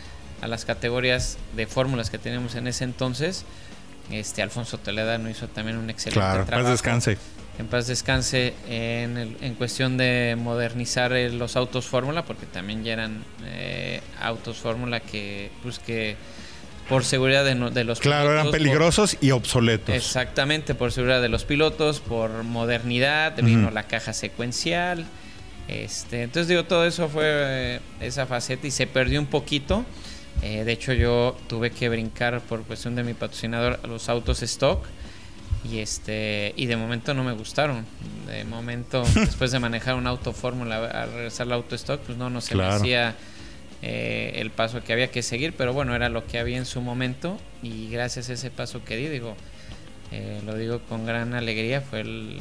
a 0.42 0.48
las 0.48 0.66
categorías 0.66 1.38
de 1.56 1.68
fórmulas 1.68 2.10
que 2.10 2.18
teníamos 2.18 2.56
en 2.56 2.68
ese 2.68 2.84
entonces. 2.84 3.46
Este 4.10 4.42
Alfonso 4.42 4.78
Toledano 4.80 5.30
hizo 5.30 5.48
también 5.48 5.78
un 5.78 5.90
excelente 5.90 6.20
Claro, 6.20 6.44
trabajo. 6.46 6.66
paz 6.66 6.72
descanse. 6.74 7.18
En 7.60 7.68
paz 7.68 7.86
descanse 7.88 8.54
en, 8.68 9.18
el- 9.18 9.38
en 9.42 9.54
cuestión 9.56 9.98
de 9.98 10.36
modernizar 10.40 11.14
eh, 11.14 11.30
los 11.30 11.56
autos 11.56 11.86
fórmula, 11.86 12.24
porque 12.26 12.46
también 12.46 12.84
ya 12.84 12.94
eran 12.94 13.24
eh, 13.46 14.02
autos 14.22 14.58
fórmula 14.58 15.00
que, 15.02 15.52
pues 15.62 15.78
que 15.80 16.16
por 16.90 17.04
seguridad 17.06 17.46
de, 17.46 17.54
de 17.72 17.84
los 17.84 18.00
Claro, 18.00 18.32
eran 18.32 18.44
pilotos, 18.46 18.52
por- 18.52 18.58
peligrosos 18.58 19.18
y 19.22 19.32
obsoletos. 19.32 19.94
Exactamente, 19.96 20.74
por 20.76 20.92
seguridad 20.92 21.22
de 21.22 21.30
los 21.30 21.44
pilotos, 21.46 22.00
por 22.00 22.44
modernidad, 22.44 23.34
Ujú. 23.38 23.46
vino 23.46 23.70
la 23.72 23.84
caja 23.84 24.14
secuencial. 24.14 25.06
Este, 25.68 26.24
entonces 26.24 26.48
digo, 26.48 26.66
todo 26.66 26.86
eso 26.86 27.08
fue 27.10 27.24
eh, 27.28 27.80
esa 28.00 28.26
faceta 28.26 28.66
y 28.68 28.72
se 28.72 28.88
perdió 28.88 29.20
un 29.20 29.28
poquito. 29.28 29.86
Eh, 30.42 30.64
de 30.64 30.72
hecho, 30.72 30.94
yo 30.94 31.38
tuve 31.48 31.72
que 31.72 31.88
brincar 31.90 32.42
por 32.42 32.64
cuestión 32.64 32.96
de 32.96 33.04
mi 33.04 33.14
patrocinador 33.14 33.80
a 33.84 33.88
los 33.88 34.10
autos 34.10 34.42
stock. 34.42 34.84
Y 35.70 35.80
este 35.80 36.54
y 36.56 36.66
de 36.66 36.76
momento 36.76 37.14
no 37.14 37.24
me 37.24 37.34
gustaron 37.34 37.86
de 38.28 38.44
momento 38.46 39.04
después 39.16 39.52
de 39.52 39.60
manejar 39.60 39.96
un 39.96 40.08
auto 40.08 40.34
fórmula 40.34 40.78
al 40.88 41.12
regresar 41.14 41.48
al 41.48 41.54
auto 41.54 41.76
stock 41.76 42.00
pues 42.02 42.18
no 42.18 42.30
no 42.30 42.42
se 42.42 42.56
me 42.56 42.62
Claro. 42.64 42.76
hacía 42.78 43.16
eh, 43.84 44.34
el 44.36 44.50
paso 44.52 44.84
que 44.84 44.94
había 44.94 45.10
que 45.12 45.22
seguir 45.24 45.54
pero 45.54 45.74
bueno 45.74 45.96
era 45.96 46.10
lo 46.10 46.26
que 46.26 46.40
había 46.40 46.58
en 46.58 46.66
su 46.66 46.82
momento 46.82 47.38
y 47.64 47.90
gracias 47.90 48.30
a 48.30 48.34
ese 48.34 48.50
paso 48.52 48.84
que 48.84 48.96
di 48.96 49.08
digo 49.08 49.36
eh, 50.12 50.42
lo 50.46 50.56
digo 50.56 50.82
con 50.90 51.06
gran 51.06 51.34
alegría 51.36 51.82
fue 51.82 52.02
el, 52.02 52.40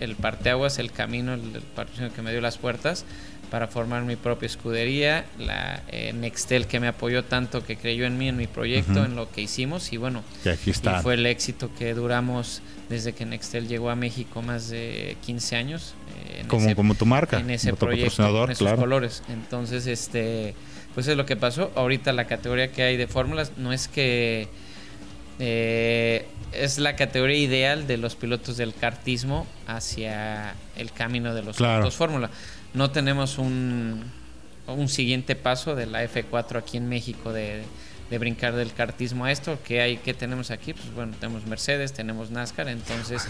el 0.00 0.16
parteaguas 0.16 0.78
el 0.78 0.90
camino 0.92 1.34
el, 1.34 1.54
el 1.56 1.62
partido 1.62 2.12
que 2.12 2.22
me 2.22 2.30
dio 2.32 2.40
las 2.40 2.58
puertas 2.58 3.04
para 3.50 3.68
formar 3.68 4.02
mi 4.02 4.16
propia 4.16 4.46
escudería 4.46 5.24
la 5.38 5.82
eh, 5.88 6.12
Nextel 6.12 6.66
que 6.66 6.80
me 6.80 6.88
apoyó 6.88 7.24
tanto 7.24 7.64
que 7.64 7.76
creyó 7.76 8.04
en 8.06 8.18
mí 8.18 8.28
en 8.28 8.36
mi 8.36 8.46
proyecto 8.46 9.04
en 9.04 9.14
lo 9.16 9.30
que 9.30 9.40
hicimos 9.42 9.92
y 9.92 9.96
bueno 9.96 10.22
Y 10.44 10.48
aquí 10.48 10.70
está. 10.70 10.98
y 10.98 11.02
fue 11.02 11.14
el 11.14 11.26
éxito 11.26 11.70
que 11.78 11.94
duramos 11.94 12.62
desde 12.88 13.12
que 13.12 13.24
Nextel 13.26 13.68
llegó 13.68 13.90
a 13.90 13.96
México 13.96 14.42
más 14.42 14.68
de 14.68 15.16
15 15.24 15.56
años. 15.56 15.94
eh, 16.28 16.40
en 16.40 16.48
como, 16.48 16.66
ese, 16.66 16.76
como 16.76 16.94
tu 16.94 17.06
marca, 17.06 17.38
en 17.40 17.50
ese 17.50 17.70
como 17.70 17.80
proyecto, 17.80 18.32
con 18.32 18.50
esos 18.50 18.58
claro. 18.58 18.76
colores. 18.78 19.22
Entonces, 19.28 19.86
este, 19.86 20.54
pues 20.94 21.08
es 21.08 21.16
lo 21.16 21.26
que 21.26 21.36
pasó. 21.36 21.72
Ahorita 21.74 22.12
la 22.12 22.26
categoría 22.26 22.70
que 22.70 22.82
hay 22.82 22.96
de 22.96 23.06
fórmulas 23.06 23.52
no 23.56 23.72
es 23.72 23.88
que 23.88 24.48
eh, 25.38 26.26
es 26.52 26.78
la 26.78 26.96
categoría 26.96 27.36
ideal 27.38 27.86
de 27.86 27.96
los 27.98 28.14
pilotos 28.16 28.56
del 28.56 28.74
kartismo 28.74 29.46
hacia 29.66 30.54
el 30.76 30.92
camino 30.92 31.34
de 31.34 31.42
los 31.42 31.56
Claro. 31.56 31.78
autos 31.82 31.94
fórmula. 31.96 32.30
No 32.74 32.90
tenemos 32.90 33.38
un, 33.38 34.02
un 34.66 34.88
siguiente 34.88 35.36
paso 35.36 35.74
de 35.74 35.86
la 35.86 36.04
F4 36.04 36.56
aquí 36.58 36.76
en 36.76 36.88
México 36.88 37.32
de, 37.32 37.62
de 38.10 38.18
brincar 38.18 38.54
del 38.54 38.72
kartismo 38.72 39.24
a 39.24 39.32
esto. 39.32 39.58
que 39.64 39.80
hay 39.80 39.96
que 39.98 40.14
tenemos 40.14 40.50
aquí? 40.50 40.72
Pues 40.72 40.92
bueno, 40.94 41.14
tenemos 41.20 41.46
Mercedes, 41.46 41.92
tenemos 41.92 42.30
NASCAR, 42.30 42.68
entonces 42.68 43.26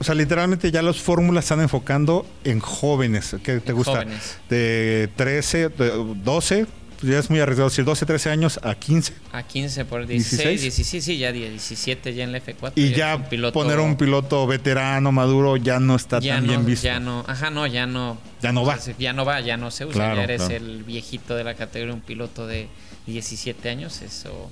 O 0.00 0.04
sea, 0.04 0.14
literalmente 0.14 0.70
ya 0.70 0.82
las 0.82 0.96
fórmulas 0.98 1.44
están 1.44 1.60
enfocando 1.60 2.26
en 2.44 2.60
jóvenes. 2.60 3.34
¿Qué 3.42 3.60
te 3.60 3.70
En 3.70 3.76
gusta? 3.76 3.92
jóvenes. 3.92 4.36
De 4.50 5.08
13, 5.16 5.68
de 5.70 5.90
12, 6.22 6.66
pues 7.00 7.12
ya 7.12 7.18
es 7.18 7.30
muy 7.30 7.38
arriesgado 7.40 7.68
decir 7.68 7.84
12, 7.84 8.06
13 8.06 8.30
años 8.30 8.58
a 8.62 8.74
15. 8.74 9.12
a 9.32 9.42
15 9.42 9.84
por 9.84 10.06
16, 10.06 10.60
16. 10.60 10.62
16, 10.76 11.04
sí, 11.04 11.18
ya 11.18 11.30
17 11.32 12.14
ya 12.14 12.24
en 12.24 12.32
la 12.32 12.38
F4. 12.38 12.72
Y 12.74 12.84
es 12.92 12.96
ya 12.96 13.16
un 13.16 13.22
piloto- 13.24 13.52
poner 13.52 13.78
un 13.78 13.96
piloto 13.96 14.46
veterano, 14.46 15.12
maduro, 15.12 15.56
ya 15.56 15.78
no 15.78 15.94
está 15.96 16.18
ya 16.18 16.34
tan 16.36 16.46
no, 16.46 16.52
bien 16.52 16.66
visto. 16.66 16.84
Ya 16.86 16.98
no, 17.00 17.24
ajá, 17.28 17.50
no, 17.50 17.66
ya 17.66 17.86
no. 17.86 18.18
Ya 18.42 18.52
no 18.52 18.64
va. 18.64 18.78
sea, 18.78 18.94
ya 18.98 19.12
no 19.12 19.24
va, 19.24 19.40
ya 19.40 19.56
no 19.56 19.70
se 19.70 19.84
usa. 19.84 19.94
Claro, 19.94 20.16
ya 20.16 20.22
eres 20.24 20.42
claro. 20.42 20.56
el 20.56 20.82
viejito 20.84 21.36
de 21.36 21.44
la 21.44 21.54
categoría, 21.54 21.94
un 21.94 22.00
piloto 22.00 22.46
de 22.46 22.68
17 23.06 23.68
años. 23.68 24.02
Eso. 24.02 24.50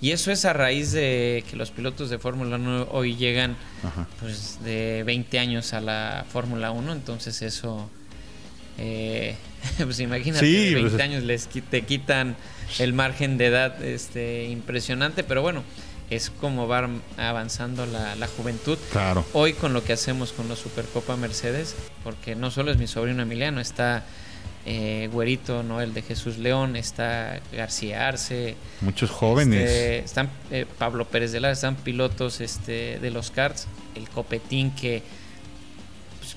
Y 0.00 0.10
eso 0.10 0.30
es 0.30 0.44
a 0.44 0.52
raíz 0.52 0.92
de 0.92 1.44
que 1.50 1.56
los 1.56 1.70
pilotos 1.70 2.10
de 2.10 2.18
Fórmula 2.18 2.56
1 2.56 2.88
hoy 2.92 3.16
llegan 3.16 3.56
Ajá. 3.82 4.06
pues 4.20 4.58
de 4.62 5.02
20 5.04 5.38
años 5.38 5.72
a 5.72 5.80
la 5.80 6.26
Fórmula 6.30 6.72
1, 6.72 6.92
entonces 6.92 7.40
eso, 7.42 7.88
eh, 8.78 9.36
pues 9.78 10.00
imagínate, 10.00 10.44
Sí, 10.44 10.68
de 10.70 10.74
20 10.74 10.90
pues- 10.90 11.02
años 11.02 11.22
les 11.22 11.48
te 11.48 11.82
quitan 11.82 12.36
el 12.78 12.92
margen 12.92 13.38
de 13.38 13.46
edad 13.46 13.82
este, 13.84 14.44
impresionante, 14.46 15.24
pero 15.24 15.42
bueno, 15.42 15.62
es 16.10 16.30
como 16.30 16.68
va 16.68 16.88
avanzando 17.16 17.86
la, 17.86 18.14
la 18.16 18.26
juventud. 18.26 18.78
Claro. 18.92 19.24
Hoy 19.32 19.52
con 19.54 19.72
lo 19.72 19.82
que 19.84 19.92
hacemos 19.94 20.32
con 20.32 20.48
los 20.48 20.58
Supercopa 20.58 21.16
Mercedes, 21.16 21.74
porque 22.02 22.34
no 22.34 22.50
solo 22.50 22.70
es 22.70 22.78
mi 22.78 22.86
sobrino 22.86 23.22
Emiliano, 23.22 23.60
está 23.60 24.04
eh, 24.66 25.08
Güerito 25.12 25.62
Noel 25.62 25.92
de 25.94 26.02
Jesús 26.02 26.38
León, 26.38 26.76
está 26.76 27.40
García 27.52 28.08
Arce, 28.08 28.56
Muchos 28.80 29.10
jóvenes. 29.10 29.62
este, 29.70 29.98
están 30.00 30.30
eh, 30.50 30.66
Pablo 30.78 31.06
Pérez 31.06 31.32
de 31.32 31.40
Lara, 31.40 31.52
están 31.54 31.76
pilotos 31.76 32.40
este, 32.40 32.98
de 32.98 33.10
los 33.10 33.30
karts, 33.30 33.66
el 33.94 34.08
Copetín 34.08 34.70
que 34.72 35.02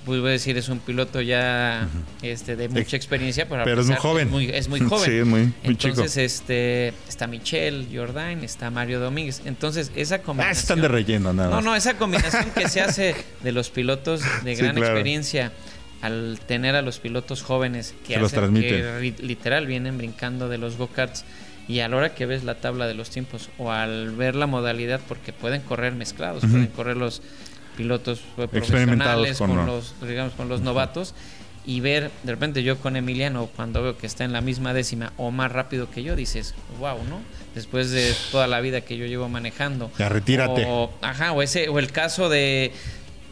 pues, 0.07 0.19
puedo 0.21 0.31
decir 0.31 0.57
es 0.57 0.69
un 0.69 0.79
piloto 0.79 1.21
ya 1.21 1.87
este, 2.23 2.55
de 2.55 2.69
mucha 2.69 2.95
experiencia, 2.97 3.47
pero, 3.47 3.61
a 3.61 3.65
Pero 3.65 3.81
es 3.81 3.87
muy 3.87 3.95
joven. 3.97 4.27
Es 4.27 4.31
muy, 4.31 4.49
es 4.49 4.67
muy 4.69 4.79
joven. 4.89 5.05
Sí, 5.05 5.11
es 5.17 5.25
muy, 5.25 5.53
muy 5.63 5.75
chico. 5.75 5.89
Entonces, 5.89 6.17
este, 6.17 6.87
está 7.07 7.27
Michelle 7.27 7.85
Jordain, 7.95 8.43
está 8.43 8.71
Mario 8.71 8.99
Domínguez. 8.99 9.41
Entonces, 9.45 9.91
esa 9.95 10.15
Ah, 10.15 10.21
combinación. 10.21 10.57
están 10.59 10.81
de 10.81 10.87
relleno, 10.87 11.33
nada 11.33 11.49
No, 11.49 11.55
más. 11.57 11.65
no, 11.65 11.75
esa 11.75 11.97
combinación 11.97 12.45
que 12.55 12.67
se 12.69 12.81
hace 12.81 13.15
de 13.43 13.51
los 13.51 13.69
pilotos 13.69 14.21
de 14.43 14.55
Sí, 14.55 14.61
gran 14.61 14.75
claro. 14.75 14.93
experiencia 14.93 15.51
al 16.01 16.39
tener 16.47 16.75
a 16.75 16.81
los 16.81 16.99
pilotos 16.99 17.41
jóvenes 17.43 17.93
que, 18.07 18.17
los 18.17 18.31
hacen- 18.31 18.39
transmiten. 18.39 18.81
que 19.15 19.23
literal 19.23 19.67
vienen 19.67 19.97
brincando 19.97 20.47
de 20.47 20.57
los 20.57 20.77
go-karts 20.77 21.25
y 21.67 21.79
a 21.81 21.89
la 21.89 21.97
hora 21.97 22.15
que 22.15 22.25
ves 22.25 22.43
la 22.43 22.55
tabla 22.61 22.87
de 22.87 22.93
los 22.93 23.09
tiempos 23.09 23.49
o 23.57 23.71
al 23.71 24.15
ver 24.15 24.35
la 24.35 24.47
modalidad, 24.47 25.01
porque 25.07 25.33
pueden 25.33 25.61
correr 25.61 25.93
mezclados, 25.93 26.41
pueden 26.41 26.67
correr 26.67 26.95
los 26.97 27.21
pilotos 27.77 28.19
eh, 28.37 28.47
Experimentados 28.51 29.27
profesionales 29.27 29.37
con 29.37 29.47
con, 29.49 29.57
lo- 29.57 29.65
los, 29.67 29.95
digamos, 30.01 30.33
con 30.33 30.49
los 30.49 30.61
novatos 30.61 31.13
y 31.65 31.79
ver 31.81 32.11
de 32.23 32.31
repente 32.31 32.63
yo 32.63 32.77
con 32.77 32.95
Emiliano 32.95 33.47
cuando 33.55 33.83
veo 33.83 33.97
que 33.97 34.07
está 34.07 34.23
en 34.23 34.31
la 34.33 34.41
misma 34.41 34.73
décima 34.73 35.13
o 35.17 35.31
más 35.31 35.51
rápido 35.51 35.91
que 35.91 36.01
yo 36.01 36.15
dices 36.15 36.55
wow 36.79 36.97
no 37.09 37.19
después 37.55 37.91
de 37.91 38.13
toda 38.31 38.47
la 38.47 38.61
vida 38.61 38.81
que 38.81 38.97
yo 38.97 39.05
llevo 39.05 39.27
manejando 39.29 39.91
Ya 39.99 40.07
retírate. 40.09 40.65
o, 40.67 40.91
ajá 41.01 41.33
o 41.33 41.41
ese 41.41 41.67
o 41.69 41.77
el 41.79 41.91
caso 41.91 42.29
de 42.29 42.71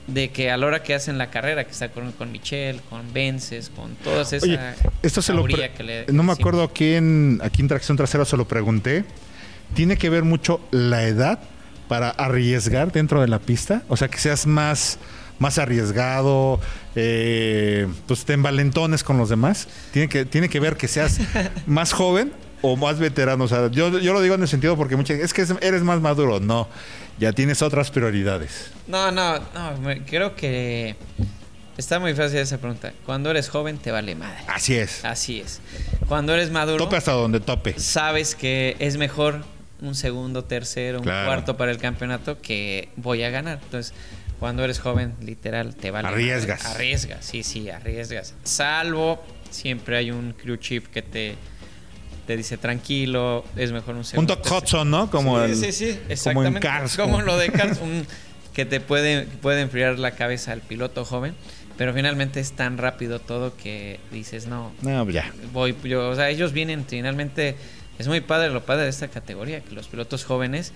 de 0.08 0.30
que 0.30 0.52
a 0.52 0.58
la 0.58 0.68
hora 0.68 0.84
que 0.84 0.94
hacen 0.94 1.18
la 1.18 1.32
carrera 1.32 1.64
que 1.64 1.72
está 1.72 1.90
corriendo 1.90 2.18
con 2.18 2.32
Michelle 2.32 2.80
con 2.90 3.12
Vences 3.14 3.72
con 3.76 3.96
todas 3.96 4.34
esa 4.34 4.46
Oye, 4.46 4.60
esto 5.02 5.22
se 5.22 5.32
lo 5.32 5.40
jauría 5.40 5.58
pre- 5.58 5.72
que 5.72 5.84
le 5.84 6.06
no 6.14 6.22
me 6.22 6.34
acuerdo 6.34 6.62
aquí 6.64 6.94
en 6.94 7.40
aquí 7.42 7.62
en 7.62 7.68
tracción 7.70 7.96
trasera 7.98 8.24
se 8.26 8.36
lo 8.38 8.48
pregunté. 8.48 9.04
Tiene 9.74 9.98
que 9.98 10.10
ver 10.12 10.24
mucho 10.24 10.60
la 10.72 11.04
edad 11.04 11.40
para 11.88 12.10
arriesgar 12.10 12.92
dentro 12.92 13.22
de 13.22 13.28
la 13.28 13.40
pista, 13.40 13.84
o 13.90 13.98
sea 13.98 14.08
que 14.08 14.18
seas 14.18 14.46
más 14.48 14.98
más 15.38 15.58
arriesgado, 15.58 16.62
eh, 16.96 17.88
pues 18.08 18.24
te 18.24 18.34
envalentones 18.34 19.04
con 19.04 19.18
los 19.18 19.28
demás. 19.30 19.68
Tiene 19.92 20.08
que 20.08 20.24
tiene 20.26 20.48
que 20.50 20.60
ver 20.62 20.78
que 20.78 20.88
seas 20.88 21.20
más 21.68 21.92
joven 21.92 22.32
o 22.62 22.78
más 22.78 23.00
veterano. 23.00 23.44
O 23.44 23.48
sea, 23.50 23.70
yo, 23.70 24.00
yo 24.00 24.14
lo 24.14 24.22
digo 24.22 24.36
en 24.36 24.42
el 24.42 24.48
sentido 24.48 24.78
porque 24.78 24.96
muchas 24.96 25.20
es 25.20 25.34
que 25.34 25.42
es- 25.42 25.54
eres 25.62 25.84
más 25.84 26.00
maduro. 26.00 26.40
No, 26.40 26.70
ya 27.20 27.34
tienes 27.34 27.62
otras 27.62 27.92
prioridades. 27.92 28.72
no 28.88 29.12
no 29.12 29.40
no 29.54 29.78
me- 29.82 30.04
creo 30.06 30.36
que 30.36 30.96
está 31.78 32.00
muy 32.00 32.14
fácil 32.14 32.40
esa 32.40 32.58
pregunta 32.58 32.94
cuando 33.06 33.30
eres 33.30 33.50
joven 33.50 33.78
te 33.78 33.92
vale 33.92 34.16
madre 34.16 34.38
Así 34.48 34.76
es. 34.76 35.04
así 35.04 35.42
es 35.42 35.60
cuando 36.08 36.34
eres 36.34 36.50
maduro 36.50 36.82
Tope 36.86 36.96
hasta 36.96 37.12
donde 37.12 37.42
tope. 37.42 37.78
sabes 37.78 38.36
que 38.36 38.78
es 38.80 38.96
mejor 38.96 39.44
un 39.88 39.96
segundo, 39.96 40.44
tercero, 40.44 41.00
un 41.00 41.04
cuarto 41.06 41.58
para 41.58 41.72
el 41.72 41.78
campeonato 41.78 42.42
que 42.42 42.90
voy 42.96 43.24
a 43.24 43.30
ganar. 43.30 43.60
Entonces, 43.64 43.94
cuando 44.40 44.64
eres 44.64 44.80
joven, 44.80 45.14
literal, 45.22 45.76
te 45.76 45.92
vale. 45.92 46.08
Arriesgas. 46.08 46.66
Arriesgas, 46.66 47.26
sí, 47.26 47.44
sí, 47.44 47.70
arriesgas. 47.70 48.34
Salvo, 48.44 49.24
siempre 49.50 49.98
hay 49.98 50.12
un 50.12 50.34
crew 50.34 50.58
chief 50.58 50.88
que 50.90 51.02
te, 51.02 51.36
te 52.28 52.36
dice 52.38 52.58
tranquilo, 52.58 53.46
es 53.56 53.72
mejor 53.72 53.92
un 53.94 54.00
Un 54.00 54.06
segundo. 54.06 54.36
Doc 54.36 54.44
tercero". 54.44 54.62
Hudson, 54.64 54.90
¿no? 54.92 55.10
Como 55.10 55.38
sí, 55.46 55.52
el- 55.52 55.56
sí, 55.58 55.72
sí, 55.72 55.86
como 55.86 56.02
en 56.04 56.12
exactamente. 56.12 56.60
Cars. 56.60 56.98
Como 56.98 57.22
lo 57.22 57.38
de 57.38 57.50
Cars, 57.52 57.80
un- 57.82 58.06
que 58.54 58.66
te 58.66 58.80
puede, 58.80 59.24
puede 59.24 59.62
enfriar 59.62 60.00
la 60.00 60.12
cabeza 60.12 60.52
al 60.52 60.62
piloto 60.62 61.06
joven. 61.06 61.36
Pero 61.78 61.94
finalmente 61.94 62.40
es 62.40 62.54
tan 62.54 62.78
rápido 62.78 63.20
todo 63.20 63.58
que 63.58 64.00
dices, 64.10 64.48
no, 64.48 64.72
No, 64.82 65.10
ya. 65.10 65.30
voy 65.52 65.76
yo, 65.84 66.08
o 66.10 66.16
sea, 66.16 66.30
ellos 66.30 66.54
vienen 66.54 66.86
finalmente 66.88 67.58
es 68.00 68.08
muy 68.08 68.22
padre 68.22 68.50
lo 68.50 68.64
padre 68.66 68.84
de 68.84 68.90
esta 68.90 69.08
categoría 69.08 69.62
que 69.62 69.74
los 69.74 69.88
pilotos 69.88 70.26
jóvenes 70.26 70.74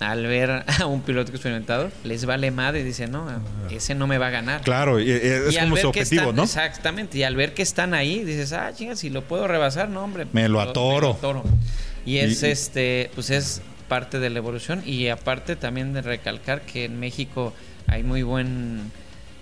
al 0.00 0.26
ver 0.26 0.64
a 0.80 0.86
un 0.86 1.02
piloto 1.02 1.30
experimentado 1.30 1.90
les 2.02 2.24
vale 2.24 2.50
madre 2.50 2.80
y 2.80 2.82
dicen, 2.82 3.12
"No, 3.12 3.26
ese 3.70 3.94
no 3.94 4.06
me 4.08 4.18
va 4.18 4.28
a 4.28 4.30
ganar." 4.30 4.62
Claro, 4.62 4.98
y- 4.98 5.04
y 5.08 5.10
es 5.12 5.54
Y 5.54 5.58
como 5.58 5.76
su 5.76 5.88
objetivo, 5.88 6.22
están- 6.22 6.36
¿no? 6.36 6.42
Exactamente, 6.42 7.18
y 7.18 7.22
al 7.22 7.36
ver 7.36 7.54
que 7.54 7.62
están 7.62 7.94
ahí 7.94 8.24
dices, 8.24 8.52
"Ah, 8.52 8.72
chinga, 8.74 8.96
si 8.96 9.10
lo 9.10 9.22
puedo 9.22 9.46
rebasar, 9.46 9.88
no, 9.88 10.02
hombre." 10.02 10.26
Me 10.32 10.48
lo 10.48 10.60
atoro. 10.60 11.12
atoro". 11.12 11.44
Y 12.04 12.18
es 12.18 12.42
Y- 12.42 12.46
este, 12.46 13.10
pues 13.14 13.30
es 13.30 13.62
parte 13.88 14.18
de 14.18 14.30
la 14.30 14.38
evolución 14.38 14.82
y 14.84 15.06
aparte 15.08 15.54
también 15.54 15.92
de 15.92 16.02
recalcar 16.02 16.62
que 16.62 16.84
en 16.86 16.98
México 16.98 17.52
hay 17.86 18.02
muy 18.02 18.22
buen 18.22 18.90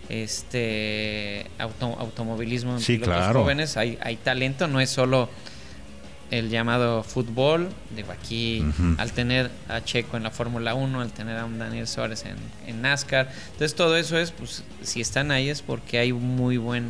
este 0.08 1.46
auto- 1.58 1.96
automovilismo 1.98 2.74
en 2.74 2.80
Sí, 2.80 2.94
pilotos 2.94 3.14
claro. 3.16 3.40
jóvenes, 3.42 3.76
hay, 3.76 3.98
hay 4.02 4.16
talento, 4.16 4.66
no 4.68 4.80
es 4.80 4.90
solo 4.90 5.28
el 6.30 6.48
llamado 6.48 7.02
fútbol, 7.02 7.68
digo 7.96 8.12
aquí 8.12 8.64
al 8.98 9.12
tener 9.12 9.50
a 9.68 9.82
Checo 9.82 10.16
en 10.16 10.22
la 10.22 10.30
Fórmula 10.30 10.74
1, 10.74 11.00
al 11.00 11.10
tener 11.12 11.36
a 11.38 11.44
un 11.44 11.58
Daniel 11.58 11.86
Suárez 11.88 12.24
en, 12.24 12.36
en 12.68 12.82
NASCAR, 12.82 13.28
entonces 13.52 13.74
todo 13.74 13.96
eso 13.96 14.16
es, 14.18 14.30
pues 14.30 14.62
si 14.82 15.00
están 15.00 15.30
ahí 15.32 15.48
es 15.48 15.60
porque 15.62 15.98
hay 15.98 16.12
un 16.12 16.36
muy 16.36 16.56
buen 16.56 16.84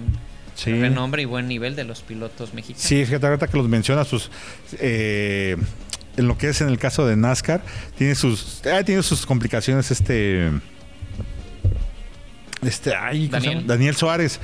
Sí. 0.57 0.73
renombre 0.73 1.23
y 1.23 1.25
buen 1.25 1.49
nivel 1.49 1.75
de 1.75 1.85
los 1.85 2.03
pilotos 2.03 2.53
mexicanos. 2.53 2.83
Sí, 2.87 3.03
fíjate, 3.07 3.27
ahorita 3.27 3.47
que 3.49 3.57
los 3.57 3.67
mencionas, 3.67 4.09
sus, 4.09 4.31
eh, 4.79 5.57
en 6.19 6.29
lo 6.29 6.37
que 6.37 6.51
es 6.51 6.61
en 6.61 6.69
el 6.69 6.77
caso 6.79 7.07
de 7.07 7.17
NASCAR, 7.17 7.63
tiene 7.97 8.15
sus, 8.15 8.61
ah, 8.67 8.83
tiene 8.85 9.03
sus 9.03 9.25
complicaciones 9.25 9.91
este... 9.91 10.51
Este, 12.62 12.95
ay, 12.95 13.29
¿cómo 13.29 13.40
se 13.40 13.47
Daniel. 13.49 13.67
Daniel 13.67 13.97
Suárez. 13.97 14.38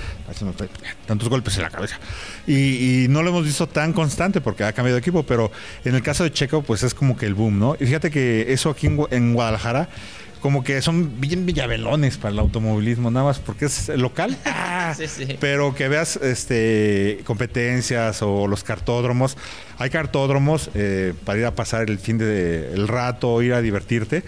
Tantos 1.07 1.29
golpes 1.29 1.57
en 1.57 1.63
la 1.63 1.71
cabeza. 1.71 1.99
Y, 2.47 3.05
y 3.05 3.09
no 3.09 3.23
lo 3.23 3.31
hemos 3.31 3.45
visto 3.45 3.67
tan 3.67 3.93
constante 3.93 4.41
porque 4.41 4.65
ha 4.65 4.73
cambiado 4.73 4.95
de 4.97 5.01
equipo, 5.01 5.23
pero 5.25 5.51
en 5.85 5.95
el 5.95 6.03
caso 6.03 6.25
de 6.25 6.33
Checo, 6.33 6.63
pues 6.63 6.83
es 6.83 6.95
como 6.95 7.17
que 7.17 7.27
el 7.27 7.35
boom, 7.35 7.59
¿no? 7.59 7.77
Y 7.79 7.85
fíjate 7.87 8.11
que 8.11 8.53
eso 8.53 8.71
aquí 8.71 8.87
en, 8.87 8.97
Gua- 8.97 9.09
en 9.11 9.35
Guadalajara, 9.35 9.89
como 10.41 10.63
que 10.65 10.81
son 10.83 11.21
bien 11.21 11.45
villavelones 11.47 12.19
para 12.19 12.33
el 12.33 12.39
automovilismo, 12.39 13.11
nada 13.11 13.27
más 13.27 13.39
porque 13.39 13.67
es 13.67 13.89
local. 13.89 14.37
Ah, 14.89 14.95
Sí, 14.97 15.09
sí. 15.09 15.37
Pero 15.41 15.75
que 15.75 15.89
veas 15.89 16.17
este 16.17 17.21
competencias 17.25 18.21
o 18.23 18.47
los 18.47 18.63
cartódromos. 18.63 19.37
Hay 19.79 19.91
cartódromos 19.91 20.71
eh, 20.75 21.13
para 21.25 21.39
ir 21.41 21.45
a 21.47 21.55
pasar 21.57 21.91
el 21.91 21.99
fin 21.99 22.19
de 22.19 22.73
el 22.73 22.87
rato, 22.87 23.43
ir 23.43 23.53
a 23.55 23.61
divertirte. 23.63 24.23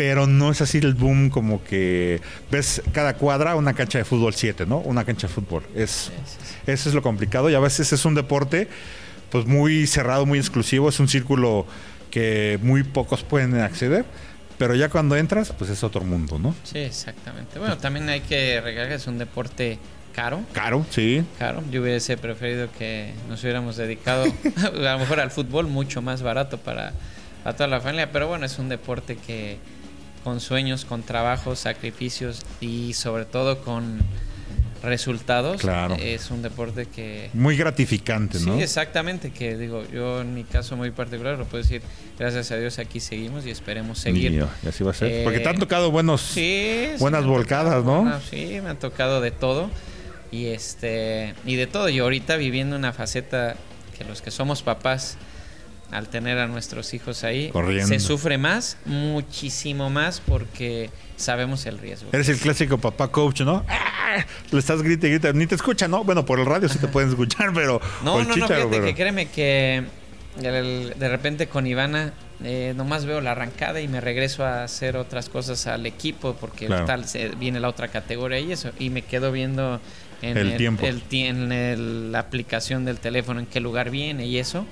Pero 0.00 0.26
no 0.26 0.50
es 0.50 0.62
así 0.62 0.78
el 0.78 0.94
boom 0.94 1.28
como 1.28 1.62
que 1.62 2.22
ves 2.50 2.80
cada 2.90 3.16
cuadra 3.18 3.54
una 3.54 3.74
cancha 3.74 3.98
de 3.98 4.06
fútbol 4.06 4.32
7, 4.32 4.64
¿no? 4.64 4.78
Una 4.78 5.04
cancha 5.04 5.26
de 5.26 5.34
fútbol. 5.34 5.62
Es, 5.74 6.10
eso 6.66 6.88
es 6.88 6.94
lo 6.94 7.02
complicado 7.02 7.50
y 7.50 7.54
a 7.54 7.60
veces 7.60 7.92
es 7.92 8.06
un 8.06 8.14
deporte 8.14 8.66
pues 9.28 9.44
muy 9.44 9.86
cerrado, 9.86 10.24
muy 10.24 10.38
exclusivo, 10.38 10.88
es 10.88 11.00
un 11.00 11.08
círculo 11.08 11.66
que 12.10 12.58
muy 12.62 12.82
pocos 12.82 13.24
pueden 13.24 13.60
acceder, 13.60 14.06
pero 14.56 14.74
ya 14.74 14.88
cuando 14.88 15.16
entras 15.16 15.52
pues 15.52 15.68
es 15.68 15.84
otro 15.84 16.00
mundo, 16.00 16.38
¿no? 16.38 16.54
Sí, 16.64 16.78
exactamente. 16.78 17.58
Bueno, 17.58 17.76
también 17.76 18.08
hay 18.08 18.22
que 18.22 18.58
recalcar 18.62 18.88
que 18.88 18.94
es 18.94 19.06
un 19.06 19.18
deporte 19.18 19.78
caro. 20.14 20.40
Caro, 20.54 20.86
sí. 20.88 21.22
Caro. 21.38 21.62
Yo 21.70 21.82
hubiese 21.82 22.16
preferido 22.16 22.70
que 22.78 23.12
nos 23.28 23.42
hubiéramos 23.42 23.76
dedicado 23.76 24.24
a 24.64 24.70
lo 24.70 24.98
mejor 24.98 25.20
al 25.20 25.30
fútbol 25.30 25.66
mucho 25.66 26.00
más 26.00 26.22
barato 26.22 26.56
para, 26.56 26.94
para 27.44 27.54
toda 27.54 27.68
la 27.68 27.82
familia, 27.82 28.10
pero 28.10 28.28
bueno, 28.28 28.46
es 28.46 28.58
un 28.58 28.70
deporte 28.70 29.16
que 29.16 29.58
con 30.24 30.40
sueños, 30.40 30.84
con 30.84 31.02
trabajos, 31.02 31.58
sacrificios 31.60 32.40
y 32.60 32.92
sobre 32.94 33.24
todo 33.24 33.62
con 33.62 33.98
resultados, 34.82 35.60
Claro. 35.60 35.94
es 36.00 36.30
un 36.30 36.40
deporte 36.42 36.86
que 36.86 37.28
Muy 37.34 37.54
gratificante, 37.56 38.38
Sí, 38.38 38.46
¿no? 38.46 38.58
exactamente, 38.58 39.30
que 39.30 39.56
digo, 39.56 39.84
yo 39.92 40.22
en 40.22 40.32
mi 40.34 40.44
caso 40.44 40.74
muy 40.76 40.90
particular 40.90 41.36
lo 41.38 41.44
puedo 41.44 41.62
decir, 41.62 41.82
gracias 42.18 42.50
a 42.50 42.56
Dios 42.56 42.78
aquí 42.78 42.98
seguimos 42.98 43.44
y 43.44 43.50
esperemos 43.50 43.98
seguir. 43.98 44.30
Niño, 44.30 44.48
y 44.64 44.68
así 44.68 44.82
va 44.82 44.92
a 44.92 44.94
ser. 44.94 45.10
Eh, 45.12 45.20
Porque 45.24 45.40
te 45.40 45.48
han 45.50 45.58
tocado 45.58 45.90
buenos. 45.90 46.22
Sí, 46.22 46.86
sí, 46.94 46.98
Buenas 46.98 47.24
volcadas, 47.26 47.84
tocado 47.84 48.04
¿no? 48.04 48.20
sí, 48.30 48.58
me 48.62 48.70
han 48.70 48.78
tocado 48.78 49.20
de 49.20 49.30
todo. 49.30 49.70
Y 50.32 50.46
este 50.46 51.34
y 51.44 51.56
de 51.56 51.66
todo. 51.66 51.88
Y 51.88 51.98
ahorita 51.98 52.36
viviendo 52.36 52.76
una 52.76 52.92
faceta 52.92 53.56
que 53.98 54.04
los 54.04 54.22
que 54.22 54.30
somos 54.30 54.62
papás, 54.62 55.18
al 55.90 56.08
tener 56.08 56.38
a 56.38 56.46
nuestros 56.46 56.92
hijos 56.94 57.24
ahí, 57.24 57.50
Corriendo. 57.50 57.86
se 57.88 57.98
sufre 58.00 58.38
más, 58.38 58.76
muchísimo 58.84 59.90
más, 59.90 60.20
porque 60.20 60.90
sabemos 61.16 61.66
el 61.66 61.78
riesgo. 61.78 62.08
Eres 62.12 62.28
el 62.28 62.38
clásico 62.38 62.78
papá 62.78 63.08
coach, 63.08 63.40
¿no? 63.42 63.64
¡Ah! 63.68 64.24
Le 64.50 64.58
estás 64.58 64.82
grita 64.82 65.06
y 65.06 65.10
grita, 65.10 65.32
ni 65.32 65.46
te 65.46 65.54
escucha, 65.54 65.86
¿no? 65.88 66.02
Bueno, 66.04 66.24
por 66.24 66.40
el 66.40 66.46
radio 66.46 66.68
sí 66.68 66.78
te 66.78 66.88
pueden 66.88 67.10
escuchar, 67.10 67.52
pero. 67.54 67.80
No, 68.04 68.18
el 68.20 68.24
no, 68.28 68.36
no, 68.36 68.46
fíjate 68.46 68.66
pero- 68.70 68.84
que 68.84 68.94
créeme 68.94 69.26
que 69.28 69.84
el- 70.42 70.94
de 70.98 71.08
repente 71.08 71.46
con 71.48 71.66
Ivana 71.66 72.12
eh, 72.42 72.72
nomás 72.74 73.04
veo 73.04 73.20
la 73.20 73.32
arrancada 73.32 73.80
y 73.82 73.88
me 73.88 74.00
regreso 74.00 74.44
a 74.46 74.64
hacer 74.64 74.96
otras 74.96 75.28
cosas 75.28 75.66
al 75.66 75.84
equipo 75.84 76.34
porque 76.40 76.66
Claro. 76.66 76.86
tal 76.86 77.06
se- 77.06 77.28
viene 77.36 77.60
la 77.60 77.68
otra 77.68 77.88
categoría 77.88 78.38
y 78.40 78.50
eso 78.52 78.70
y 78.78 78.88
me 78.88 79.02
quedo 79.02 79.30
viendo 79.30 79.78
en 80.22 80.38
El 80.38 80.56
tiempo. 80.56 80.86
ti- 81.10 81.26
en 81.26 81.52
el- 81.52 82.12
la 82.12 82.20
aplicación 82.20 82.86
del 82.86 82.98
teléfono 82.98 83.40
en 83.40 83.46
qué 83.46 83.60
lugar 83.60 83.90
viene 83.90 84.24
y 84.26 84.38
eso 84.38 84.64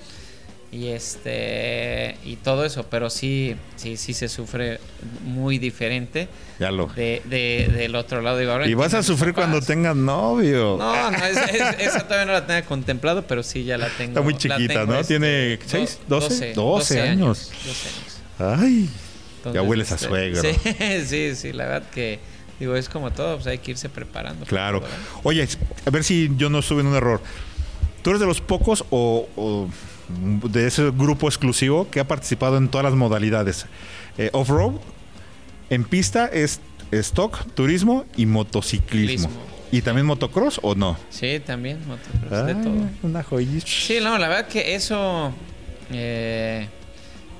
y 0.70 0.88
este 0.88 2.16
y 2.26 2.36
todo 2.36 2.64
eso 2.66 2.82
pero 2.90 3.08
sí 3.08 3.56
sí 3.76 3.96
sí 3.96 4.12
se 4.12 4.28
sufre 4.28 4.80
muy 5.24 5.58
diferente 5.58 6.28
Ya 6.58 6.70
lo. 6.70 6.88
de, 6.88 7.22
de- 7.24 7.70
del 7.74 7.94
otro 7.94 8.20
lado 8.20 8.36
digo, 8.36 8.52
ahora 8.52 8.66
Y 8.68 8.74
vas 8.74 8.92
a 8.92 9.02
sufrir 9.02 9.32
cuando 9.32 9.60
tengas 9.62 9.96
novio. 9.96 10.76
No, 10.78 11.10
no, 11.10 11.16
es- 11.24 11.36
es- 11.38 11.80
esa 11.80 12.00
todavía 12.06 12.26
no 12.26 12.32
la 12.32 12.46
tenía 12.46 12.64
contemplado, 12.66 13.26
pero 13.26 13.42
sí 13.42 13.64
ya 13.64 13.78
la 13.78 13.88
tengo. 13.88 14.10
Está 14.10 14.20
muy 14.20 14.36
chiquita, 14.36 14.84
¿no? 14.84 14.94
este, 15.00 15.14
¿Tiene 15.18 15.56
do- 15.56 15.62
seis? 15.66 15.98
¿Doce? 16.06 16.52
Doce 16.52 17.00
años. 17.00 17.50
12 17.64 17.88
años. 17.88 18.62
Ay. 18.62 18.90
Entonces, 19.38 19.62
Ya 19.62 19.62
hueles 19.68 19.92
a 19.92 19.94
este, 19.94 20.06
suegro. 20.08 20.42
Sí, 20.42 21.04
sí, 21.06 21.34
sí, 21.36 21.52
la 21.54 21.64
verdad 21.66 21.88
que 21.90 22.18
digo, 22.60 22.76
es 22.76 22.88
como 22.90 23.10
todo, 23.12 23.36
pues 23.36 23.46
hay 23.46 23.58
que 23.58 23.70
irse 23.70 23.88
preparando. 23.88 24.40
para 24.44 24.48
Claro. 24.50 24.82
Oye, 25.22 25.48
a 25.86 25.90
ver 25.90 26.04
si 26.04 26.28
yo 26.36 26.50
no 26.50 26.58
estuve 26.58 26.82
en 26.82 26.88
un 26.88 26.96
error. 26.96 27.22
¿Tú 28.02 28.10
eres 28.10 28.20
de 28.20 28.26
los 28.26 28.40
pocos 28.40 28.84
o, 28.90 29.28
o 29.36 29.68
de 30.08 30.66
ese 30.66 30.90
grupo 30.90 31.28
exclusivo 31.28 31.88
que 31.90 32.00
ha 32.00 32.08
participado 32.08 32.56
en 32.56 32.68
todas 32.68 32.84
las 32.84 32.94
modalidades? 32.94 33.66
Eh, 34.16 34.30
Off-road, 34.32 34.74
en 35.70 35.84
pista 35.84 36.26
es 36.26 36.60
stock, 36.90 37.44
turismo 37.54 38.04
y 38.16 38.26
motociclismo. 38.26 39.28
Ciclismo. 39.28 39.48
¿Y 39.70 39.82
también 39.82 40.06
motocross 40.06 40.58
o 40.62 40.74
no? 40.74 40.96
Sí, 41.10 41.40
también, 41.44 41.78
motocross, 41.86 42.46
de 42.46 42.52
Ah, 42.52 42.62
todo. 42.62 42.74
Una 43.02 43.22
joyita. 43.22 43.66
Sí, 43.66 43.98
no, 44.02 44.16
la 44.16 44.28
verdad 44.28 44.48
que 44.48 44.74
eso. 44.74 45.30
Eh, 45.92 46.66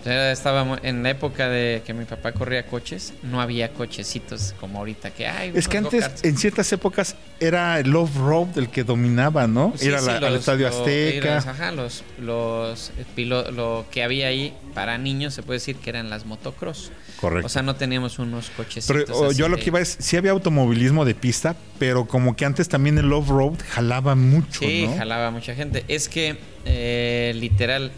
ya 0.05 0.33
estaba 0.33 0.79
en 0.83 1.03
la 1.03 1.11
época 1.11 1.49
de 1.49 1.83
que 1.85 1.93
mi 1.95 2.05
papá 2.05 2.33
corría 2.33 2.65
coches, 2.67 3.13
no 3.23 3.41
había 3.41 3.73
cochecitos 3.73 4.55
como 4.61 4.79
ahorita 4.79 5.11
que 5.11 5.27
hay. 5.27 5.53
Es 5.55 5.69
que 5.69 5.79
antes, 5.79 6.09
en 6.23 6.37
ciertas 6.39 6.73
épocas, 6.73 7.17
era 7.41 7.79
el 7.81 7.95
off-road 7.95 8.57
el 8.59 8.69
que 8.69 8.85
dominaba, 8.85 9.47
¿no? 9.47 9.73
Sí, 9.77 9.87
Ir 9.89 9.95
a 9.95 9.99
sí, 10.01 10.07
la- 10.07 10.17
al 10.19 10.23
los- 10.33 10.41
Estadio 10.41 10.69
lo- 10.69 10.79
Azteca. 10.79 11.35
a- 11.39 11.51
ajá, 11.51 11.73
los, 11.73 12.05
los 12.21 12.91
eh, 12.99 13.05
pilo- 13.17 13.51
lo 13.51 13.87
que 13.91 14.03
había 14.03 14.29
ahí 14.29 14.55
para 14.75 14.99
niños 14.99 15.35
se 15.35 15.43
puede 15.43 15.59
decir 15.59 15.77
que 15.77 15.91
eran 15.91 16.11
las 16.11 16.25
motocross. 16.27 16.91
Correcto. 17.21 17.47
O 17.47 17.49
sea, 17.49 17.63
no 17.63 17.75
teníamos 17.75 18.21
unos 18.21 18.49
cochecitos. 18.51 19.05
Pero 19.07 19.19
o, 19.19 19.27
así 19.31 19.39
yo 19.39 19.49
lo 19.49 19.57
que 19.57 19.65
iba 19.67 19.81
es, 19.81 19.97
sí 19.99 20.17
había 20.17 20.31
automovilismo 20.31 21.05
de 21.05 21.17
pista, 21.17 21.57
pero 21.81 22.07
como 22.07 22.37
que 22.37 22.45
antes 22.45 22.69
también 22.69 22.97
el 22.99 23.13
off-road 23.13 23.55
jalaba 23.71 24.15
mucho, 24.15 24.61
Sí, 24.61 24.87
¿no? 24.87 24.97
jalaba 24.97 25.33
mucha 25.33 25.55
gente. 25.57 25.85
Es 25.89 26.09
que 26.09 26.39
eh, 26.65 27.33
literal 27.35 27.91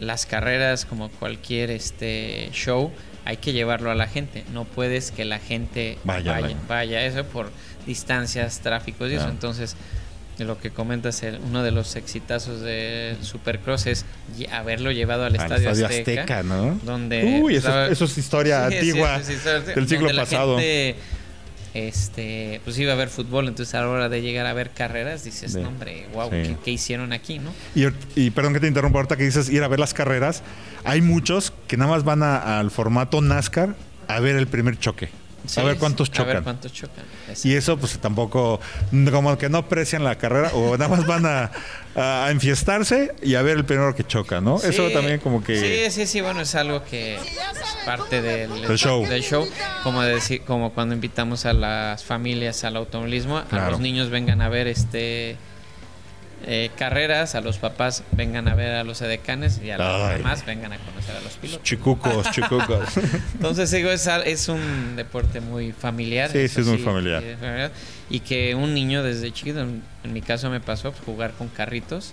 las 0.00 0.26
carreras 0.26 0.84
como 0.84 1.08
cualquier 1.10 1.70
este 1.70 2.48
show 2.52 2.90
hay 3.24 3.38
que 3.38 3.52
llevarlo 3.52 3.90
a 3.90 3.94
la 3.94 4.06
gente. 4.06 4.44
No 4.52 4.64
puedes 4.64 5.10
que 5.10 5.24
la 5.24 5.38
gente 5.38 5.98
Vaya, 6.04 6.38
vaya, 6.68 7.04
eso 7.04 7.24
por 7.24 7.50
distancias, 7.86 8.60
tráficos 8.60 9.10
y 9.10 9.14
eso. 9.14 9.28
Entonces, 9.28 9.76
lo 10.38 10.58
que 10.60 10.70
comentas, 10.70 11.22
el- 11.22 11.38
uno 11.40 11.62
de 11.62 11.70
los 11.70 11.96
exitazos 11.96 12.60
de 12.60 13.16
Supercross 13.22 13.86
es 13.86 14.04
haberlo 14.52 14.92
llevado 14.92 15.24
al, 15.24 15.34
Al 15.34 15.40
Estadio, 15.40 15.70
Estadio 15.70 15.86
Azteca, 15.86 16.20
Azteca, 16.22 16.42
¿no? 16.42 16.78
Donde 16.84 17.40
Uy, 17.42 17.56
eso, 17.56 17.84
eso 17.86 18.04
es 18.04 18.18
historia 18.18 18.58
Sí, 18.68 18.74
antigua 18.76 19.20
sí, 19.22 19.34
del 19.74 19.88
siglo 19.88 20.12
la 20.12 20.22
pasado. 20.22 20.56
gente, 20.58 20.96
este, 21.76 22.60
pues 22.64 22.78
iba 22.78 22.92
a 22.92 22.96
ver 22.96 23.08
fútbol, 23.08 23.48
entonces 23.48 23.74
a 23.74 23.80
la 23.80 23.88
hora 23.88 24.08
de 24.08 24.22
llegar 24.22 24.46
a 24.46 24.52
ver 24.52 24.70
carreras 24.70 25.24
dices, 25.24 25.52
De- 25.52 25.62
no, 25.62 25.68
hombre, 25.68 26.06
wow, 26.14 26.30
sí. 26.30 26.36
¿qué, 26.42 26.56
qué 26.64 26.70
hicieron 26.70 27.12
aquí, 27.12 27.38
no? 27.38 27.52
Y, 27.74 27.86
y 28.14 28.30
perdón 28.30 28.54
que 28.54 28.60
te 28.60 28.66
interrumpa 28.68 28.98
ahorita 28.98 29.16
que 29.16 29.24
dices 29.24 29.48
ir 29.50 29.62
a 29.62 29.68
ver 29.68 29.78
las 29.80 29.92
carreras. 29.94 30.42
Hay 30.84 31.02
muchos 31.02 31.52
que 31.68 31.76
nada 31.76 31.90
más 31.90 32.04
van 32.04 32.22
a- 32.22 32.58
al 32.58 32.70
formato 32.70 33.20
NASCAR 33.20 33.74
a 34.08 34.20
ver 34.20 34.36
el 34.36 34.46
primer 34.46 34.78
choque. 34.78 35.08
Sí, 35.46 35.60
a 35.60 35.64
ver 35.64 35.76
cuántos 35.78 36.08
sí, 36.08 36.14
A 36.20 36.24
ver 36.24 36.36
chocan. 36.36 36.44
cuántos 36.44 36.72
chocan. 36.72 37.04
Y 37.44 37.54
eso 37.54 37.76
pues 37.78 37.98
tampoco, 37.98 38.60
como 39.10 39.38
que 39.38 39.48
no 39.48 39.58
aprecian 39.58 40.04
la 40.04 40.16
carrera 40.16 40.50
o 40.54 40.76
nada 40.76 40.88
más 40.88 41.06
van 41.06 41.26
a, 41.26 41.50
a 41.94 42.30
enfiestarse 42.30 43.14
y 43.22 43.34
a 43.34 43.42
ver 43.42 43.56
el 43.56 43.64
primero 43.64 43.94
que 43.94 44.04
choca, 44.04 44.40
¿no? 44.40 44.58
Sí, 44.58 44.68
eso 44.68 44.90
también 44.90 45.18
como 45.20 45.42
que... 45.42 45.88
Sí, 45.90 45.90
sí, 46.00 46.06
sí, 46.06 46.20
bueno, 46.20 46.40
es 46.40 46.54
algo 46.54 46.84
que 46.84 47.16
es 47.16 47.22
parte 47.84 48.22
del, 48.22 48.62
Del 48.62 48.78
show. 48.78 49.06
del 49.06 49.22
show. 49.22 49.46
Como, 49.82 50.02
decir, 50.02 50.42
como 50.42 50.72
cuando 50.72 50.94
invitamos 50.94 51.46
a 51.46 51.52
las 51.52 52.04
familias 52.04 52.64
al 52.64 52.76
automovilismo, 52.76 53.38
a 53.50 53.70
los 53.70 53.80
niños 53.80 54.10
vengan 54.10 54.40
a 54.42 54.48
ver 54.48 54.66
este 54.66 55.36
eh, 56.44 56.70
carreras, 56.76 57.34
a 57.34 57.40
los 57.40 57.58
papás 57.58 58.04
vengan 58.12 58.46
a 58.48 58.54
ver 58.54 58.74
a 58.74 58.84
los 58.84 59.00
edecanes 59.02 59.60
y 59.64 59.70
a 59.70 59.78
las 59.78 60.10
Ay. 60.12 60.22
mamás 60.22 60.44
vengan 60.44 60.72
a 60.72 60.78
conocer 60.78 61.16
a 61.16 61.20
los 61.20 61.32
pilotos. 61.34 61.62
Chicucos, 61.64 62.30
chicucos. 62.30 62.96
Entonces 63.34 63.70
digo, 63.70 63.90
es, 63.90 64.06
es 64.06 64.48
un 64.48 64.94
deporte 64.96 65.40
muy 65.40 65.72
familiar. 65.72 66.30
Sí, 66.30 66.46
sí, 66.48 66.60
es 66.60 66.66
muy 66.66 66.78
familiar. 66.78 67.22
familiar. 67.40 67.72
Y 68.10 68.20
que 68.20 68.54
un 68.54 68.74
niño 68.74 69.02
desde 69.02 69.32
chiquito, 69.32 69.60
en, 69.60 69.82
en 70.04 70.12
mi 70.12 70.20
caso 70.22 70.50
me 70.50 70.60
pasó, 70.60 70.92
pues, 70.92 71.04
jugar 71.04 71.32
con 71.32 71.48
carritos. 71.48 72.12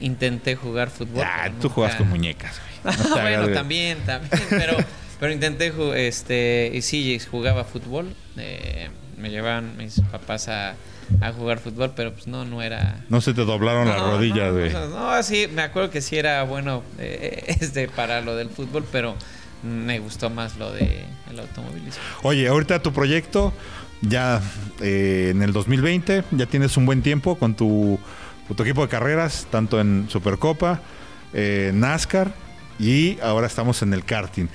Intenté 0.00 0.56
jugar 0.56 0.90
fútbol. 0.90 1.24
Ah, 1.26 1.46
tú 1.48 1.54
nunca- 1.62 1.68
juegas 1.74 1.96
con 1.96 2.08
muñecas, 2.10 2.60
güey. 2.84 2.96
No 3.08 3.14
bueno, 3.20 3.48
también, 3.48 3.98
también, 4.04 4.42
pero, 4.50 4.76
pero 5.18 5.32
intenté, 5.32 5.72
este, 6.06 6.70
y 6.74 6.82
sí, 6.82 7.18
jugaba 7.30 7.64
fútbol. 7.64 8.14
eh, 8.36 8.90
me 9.16 9.30
llevaban 9.30 9.76
mis 9.78 9.98
papás 10.12 10.48
a, 10.48 10.74
a 11.20 11.32
jugar 11.32 11.58
fútbol, 11.58 11.92
pero 11.94 12.12
pues 12.12 12.26
no, 12.26 12.44
no 12.44 12.62
era... 12.62 13.04
No 13.08 13.20
se 13.20 13.34
te 13.34 13.44
doblaron 13.44 13.88
las 13.88 13.98
No, 13.98 14.12
rodillas, 14.12 14.48
no, 14.48 14.52
güey. 14.52 14.72
No, 14.72 14.88
no, 14.88 15.22
sí, 15.22 15.46
me 15.52 15.62
acuerdo 15.62 15.90
que 15.90 16.00
sí 16.00 16.16
era 16.16 16.42
bueno 16.44 16.82
eh, 16.98 17.44
este, 17.60 17.88
para 17.88 18.20
lo 18.20 18.36
del 18.36 18.50
fútbol, 18.50 18.84
pero 18.90 19.14
me 19.62 19.98
gustó 19.98 20.30
más 20.30 20.56
lo 20.56 20.72
de 20.72 21.04
el 21.30 21.40
automovilismo. 21.40 22.02
Oye, 22.22 22.48
ahorita 22.48 22.80
tu 22.82 22.92
proyecto, 22.92 23.52
ya 24.02 24.40
eh, 24.80 25.28
en 25.30 25.42
el 25.42 25.52
2020, 25.52 26.24
ya 26.32 26.46
tienes 26.46 26.76
un 26.76 26.86
buen 26.86 27.02
tiempo 27.02 27.36
con 27.36 27.54
tu, 27.54 27.98
con 28.46 28.56
tu 28.56 28.62
equipo 28.62 28.82
de 28.82 28.88
carreras, 28.88 29.46
tanto 29.50 29.80
en 29.80 30.06
Supercopa, 30.08 30.80
eh, 31.32 31.70
NASCAR 31.74 32.32
y 32.78 33.18
ahora 33.20 33.46
estamos 33.46 33.82
en 33.82 33.92
el 33.94 34.04
karting. 34.04 34.48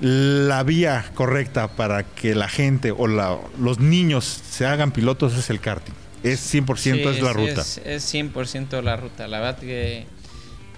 La 0.00 0.62
vía 0.62 1.04
correcta 1.14 1.68
para 1.68 2.04
que 2.04 2.34
la 2.34 2.48
gente 2.48 2.92
o 2.92 3.06
la- 3.08 3.38
los 3.58 3.80
niños 3.80 4.24
se 4.24 4.64
hagan 4.66 4.92
pilotos 4.92 5.36
es 5.36 5.50
el 5.50 5.60
karting. 5.60 5.92
Es 6.22 6.40
100% 6.40 7.10
Sí, 7.10 7.16
es 7.16 7.22
la 7.22 7.32
ruta. 7.32 7.60
Es, 7.62 7.80
es 7.84 8.04
100% 8.14 8.80
la 8.82 8.96
ruta. 8.96 9.26
La 9.28 9.40
verdad 9.40 9.58
que, 9.58 10.06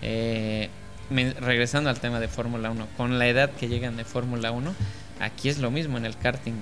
eh, 0.03 0.69
me- 1.11 1.35
regresando 1.35 1.91
al 1.91 2.01
tema 2.01 2.21
de 2.21 2.29
Fórmula 2.29 2.71
1, 2.71 2.87
con 2.97 3.19
la 3.19 3.27
edad 3.29 3.51
que 3.51 3.69
llegan 3.69 3.97
de 3.97 4.05
Fórmula 4.05 4.53
1, 4.53 4.75
aquí 5.21 5.49
es 5.49 5.59
lo 5.59 5.71
mismo 5.71 5.99
en 5.99 6.07
el 6.07 6.17
karting. 6.17 6.55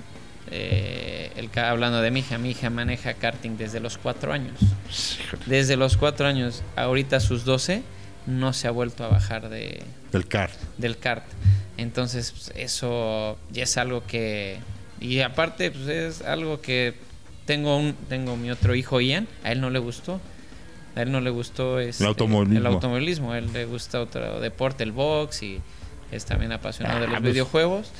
Eh, 0.51 1.31
el, 1.35 1.49
hablando 1.59 2.01
de 2.01 2.09
mi 2.11 2.21
hija, 2.21 2.37
mi 2.39 2.51
hija 2.51 2.69
maneja 2.69 3.13
karting 3.13 3.57
desde 3.57 3.79
los 3.79 3.97
cuatro 3.97 4.33
años. 4.33 4.59
Desde 5.45 5.75
los 5.77 5.95
cuatro 5.95 6.25
años, 6.27 6.63
ahorita 6.75 7.19
sus 7.19 7.45
12, 7.45 7.83
no 8.25 8.51
se 8.53 8.67
ha 8.67 8.71
vuelto 8.71 9.03
a 9.03 9.07
bajar 9.09 9.49
de, 9.49 9.83
Del 10.11 10.27
CAR. 10.27 10.49
del 10.77 10.97
kart. 10.97 11.23
Entonces, 11.81 12.31
pues, 12.31 12.51
eso 12.55 13.37
ya 13.51 13.63
es 13.63 13.77
algo 13.77 14.03
que. 14.05 14.57
Y 14.99 15.19
aparte, 15.21 15.71
pues 15.71 15.87
es 15.87 16.21
algo 16.21 16.61
que 16.61 16.93
tengo 17.45 17.77
un 17.77 17.93
tengo 18.09 18.35
mi 18.37 18.51
otro 18.51 18.75
hijo 18.75 18.99
Ian, 19.01 19.27
a 19.43 19.51
él 19.51 19.61
no 19.61 19.69
le 19.69 19.79
gustó. 19.79 20.19
A 20.95 21.03
él 21.03 21.11
no 21.11 21.21
le 21.21 21.29
gustó 21.29 21.79
este, 21.79 22.05
automovilismo. 22.05 22.59
el 22.59 22.65
automovilismo, 22.73 23.31
a 23.31 23.37
él 23.37 23.53
le 23.53 23.65
gusta 23.65 24.01
otro 24.01 24.39
deporte, 24.41 24.83
el 24.83 24.91
box 24.91 25.43
y 25.43 25.61
es 26.11 26.25
también 26.25 26.51
apasionado 26.51 26.99
de 26.99 27.05
Ah, 27.05 27.09
los 27.11 27.19
pues, 27.21 27.31
videojuegos. 27.33 27.91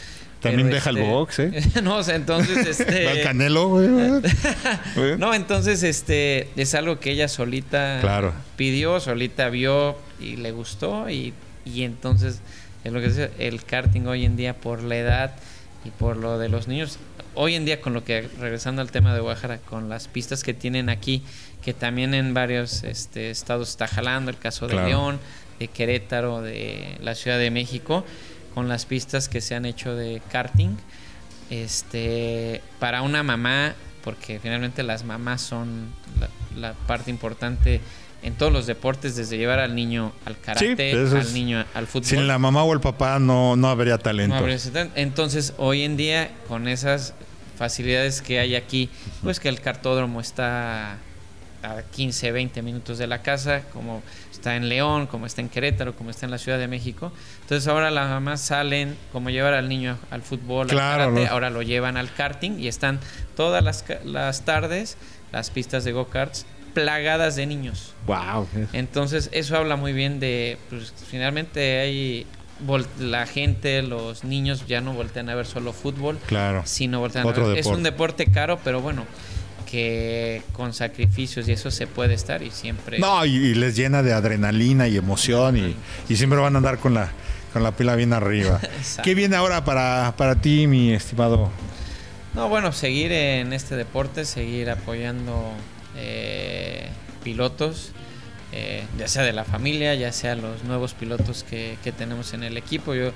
también 0.42 0.68
Pero, 0.68 0.76
deja 0.76 0.89
el 0.89 0.98
este, 0.98 1.10
box, 1.10 1.39
¿eh? 1.39 1.63
no, 1.84 1.98
o 1.98 2.04
sea, 2.04 2.15
entonces 2.15 2.65
este 2.80 3.12
El 3.12 3.24
Canelo, 3.24 3.70
güey. 3.70 3.88
güey. 4.96 5.18
no, 5.18 5.34
entonces 5.34 5.84
este 5.84 6.50
es 6.58 6.74
algo 6.76 7.00
que 7.00 7.12
ella 7.12 7.28
solita 7.28 8.00
Claro. 8.02 8.34
pidió, 8.58 9.00
solita 9.00 9.50
vio 9.50 9.96
y 10.20 10.36
le 10.38 10.52
gustó 10.52 11.10
y, 11.10 11.34
y 11.65 11.84
entonces 11.84 12.39
es 12.84 12.92
lo 12.92 13.00
que 13.00 13.08
decía, 13.10 13.30
el 13.38 13.63
karting 13.63 14.06
hoy 14.08 14.26
en 14.26 14.36
día 14.36 14.56
por 14.56 14.84
la 14.84 14.98
edad 14.98 15.36
y 15.86 15.92
por 15.92 16.18
lo 16.18 16.38
de 16.38 16.50
los 16.50 16.68
niños, 16.68 17.00
hoy 17.36 17.56
en 17.56 17.65
día 17.65 17.82
con 17.82 17.94
lo 17.94 18.04
que 18.04 18.22
regresando 18.39 18.82
al 18.82 18.92
tema 18.92 19.13
de 19.13 19.20
Guadalajara, 19.20 19.60
con 19.60 19.89
las 19.89 20.08
pistas 20.08 20.44
que 20.44 20.54
tienen 20.54 20.89
aquí, 20.89 21.24
que 21.63 21.74
también 21.74 22.13
en 22.13 22.34
varios 22.34 22.84
este, 22.84 23.30
estados 23.30 23.70
está 23.70 23.88
jalando, 23.88 24.32
el 24.32 24.38
caso 24.38 24.68
de 24.68 24.74
Claro. 24.74 24.88
León, 24.88 25.20
de 25.60 25.68
Querétaro, 25.68 26.42
de 26.42 26.98
la 27.02 27.15
Ciudad 27.15 27.38
de 27.38 27.52
México, 27.52 28.06
con 28.54 28.68
las 28.68 28.86
pistas 28.86 29.30
que 29.30 29.42
se 29.42 29.56
han 29.56 29.65
hecho 29.65 29.96
de 29.96 30.22
karting, 30.32 30.78
este, 31.50 32.62
para 32.80 33.02
una 33.02 33.24
mamá, 33.24 33.76
porque 34.04 34.39
finalmente 34.39 34.84
las 34.84 35.04
mamás 35.04 35.42
son 35.42 35.89
la, 36.20 36.30
la 36.60 36.74
parte 36.74 37.10
importante 37.12 37.82
en 38.21 38.36
todos 38.36 38.51
los 38.51 38.67
deportes, 38.67 39.15
desde 39.15 39.38
llevar 39.38 39.60
al 39.60 39.75
niño 39.75 40.12
al 40.25 40.39
karate, 40.39 40.91
eso 40.91 41.17
al 41.17 41.34
niño 41.34 41.65
al 41.73 41.88
fútbol. 41.88 42.05
Sin 42.05 42.27
la 42.27 42.38
mamá 42.38 42.63
o 42.63 42.73
el 42.73 42.79
papá 42.79 43.19
no, 43.19 43.55
no 43.55 43.69
habría 43.69 43.93
No 43.93 43.99
talento. 43.99 44.36
habría 44.36 44.58
Entonces, 44.95 45.53
hoy 45.58 45.84
en 45.84 45.95
día, 45.97 46.32
con 46.47 46.67
esas 46.67 47.13
facilidades 47.58 48.21
que 48.21 48.39
hay 48.39 48.55
aquí, 48.55 48.89
pues 49.23 49.39
que 49.39 49.49
el 49.49 49.62
cartódromo 49.62 50.21
está 50.21 50.97
a 51.62 51.82
15, 51.91 52.32
20 52.32 52.62
minutos 52.62 52.97
de 52.97 53.08
la 53.08 53.21
casa, 53.21 53.63
como 53.73 54.01
está 54.32 54.55
en 54.55 54.69
León, 54.69 55.08
como 55.08 55.25
está 55.25 55.41
en 55.41 55.49
Querétaro, 55.49 55.93
como 55.95 56.10
está 56.10 56.25
en 56.25 56.32
la 56.32 56.38
Ciudad 56.38 56.58
de 56.58 56.67
México. 56.69 57.12
Entonces 57.41 57.67
ahora 57.67 57.91
las 57.91 58.10
mamás 58.10 58.39
salen, 58.41 58.95
como 59.12 59.29
llevar 59.29 59.53
al 59.53 59.67
niño 59.67 59.97
al 60.10 60.21
fútbol, 60.21 60.67
Claro, 60.67 61.03
al 61.03 61.10
karate, 61.10 61.25
¿no? 61.25 61.32
ahora 61.32 61.49
lo 61.49 61.62
llevan 61.62 61.97
al 61.97 62.13
karting 62.13 62.60
y 62.60 62.67
están 62.69 62.99
todas 63.36 63.62
las, 63.63 63.84
las 64.05 64.45
tardes 64.45 64.97
las 65.34 65.49
pistas 65.49 65.84
de 65.84 65.91
go-karts 65.91 66.45
plagadas 66.73 67.36
de 67.36 67.45
niños. 67.45 67.93
Wow. 68.08 68.47
Entonces, 68.73 69.29
eso 69.34 69.58
habla 69.58 69.75
muy 69.75 69.93
bien 69.93 70.19
de, 70.19 70.58
pues, 70.69 70.93
finalmente 71.10 71.79
hay 71.79 72.25
la 72.99 73.25
gente, 73.25 73.82
los 73.82 74.23
niños 74.23 74.65
ya 74.67 74.82
no 74.82 74.93
voltean 74.93 75.29
a 75.29 75.36
ver 75.36 75.45
solo 75.45 75.71
fútbol, 75.73 76.17
Claro. 76.27 76.62
sino 76.65 76.99
voltean 76.99 77.25
Otro 77.25 77.45
a 77.45 77.47
ver. 77.49 77.58
Es 77.60 77.65
deporte. 77.65 77.77
un 77.77 77.84
deporte 77.84 78.25
caro, 78.27 78.60
pero 78.63 78.82
bueno, 78.82 79.05
que 79.69 80.41
con 80.53 80.73
sacrificios 80.73 81.47
y 81.47 81.53
eso 81.53 81.71
se 81.71 81.88
puede 81.88 82.15
estar 82.15 82.41
y 82.43 82.51
siempre. 82.51 82.99
No, 82.99 83.25
y, 83.25 83.36
y 83.36 83.53
les 83.53 83.75
llena 83.75 84.01
de 84.03 84.13
adrenalina 84.13 84.88
y 84.88 84.97
emoción 84.97 85.55
y, 85.58 85.75
y 86.10 86.15
siempre 86.17 86.39
van 86.39 86.55
a 86.55 86.58
andar 86.58 86.79
con 86.79 86.93
la, 86.93 87.12
con 87.53 87.63
la 87.63 87.71
pila 87.71 87.95
bien 87.95 88.12
arriba. 88.13 88.60
¿Qué 89.03 89.13
viene 89.15 89.36
ahora 89.36 89.63
para, 89.63 90.13
para 90.17 90.36
ti, 90.36 90.67
mi 90.67 90.91
estimado? 90.93 91.49
No, 92.34 92.49
bueno, 92.49 92.71
seguir 92.71 93.12
en 93.12 93.53
este 93.53 93.75
deporte, 93.75 94.25
seguir 94.25 94.69
apoyando 94.69 95.51
eh, 96.01 96.88
pilotos, 97.23 97.91
eh, 98.53 98.83
ya 98.97 99.07
sea 99.07 99.23
de 99.23 99.33
la 99.33 99.43
familia, 99.43 99.93
ya 99.95 100.12
sea 100.13 100.35
los 100.35 100.63
nuevos 100.63 100.93
pilotos 100.93 101.43
que, 101.43 101.77
que 101.83 101.91
tenemos 101.91 102.33
en 102.33 102.43
el 102.43 102.55
equipo. 102.57 102.93
Yo, 102.95 103.12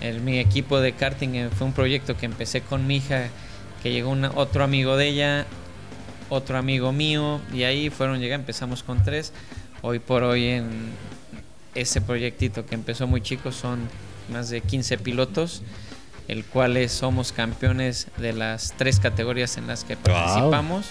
el- 0.00 0.20
mi 0.20 0.38
equipo 0.38 0.80
de 0.80 0.92
karting 0.92 1.34
eh, 1.34 1.48
fue 1.56 1.66
un 1.66 1.72
proyecto 1.74 2.16
que 2.16 2.26
empecé 2.26 2.62
con 2.62 2.86
mi 2.86 2.96
hija, 2.96 3.28
que 3.82 3.92
llegó 3.92 4.10
una- 4.10 4.32
otro 4.34 4.64
amigo 4.64 4.96
de 4.96 5.08
ella, 5.08 5.46
otro 6.30 6.56
amigo 6.56 6.92
mío, 6.92 7.40
y 7.52 7.64
ahí 7.64 7.90
fueron 7.90 8.18
llegar, 8.20 8.40
empezamos 8.40 8.82
con 8.82 9.02
tres. 9.04 9.32
Hoy 9.82 9.98
por 9.98 10.22
hoy 10.22 10.46
en 10.46 10.70
ese 11.74 12.00
proyectito 12.00 12.64
que 12.66 12.74
empezó 12.74 13.06
muy 13.06 13.20
chico 13.20 13.52
son 13.52 13.80
más 14.32 14.48
de 14.48 14.60
15 14.62 14.96
pilotos, 14.98 15.62
el 16.28 16.44
cuales 16.44 16.92
somos 16.92 17.32
campeones 17.32 18.06
de 18.16 18.32
las 18.32 18.72
tres 18.78 18.98
categorías 19.00 19.56
en 19.58 19.66
las 19.66 19.84
que 19.84 19.96
participamos. 19.96 20.86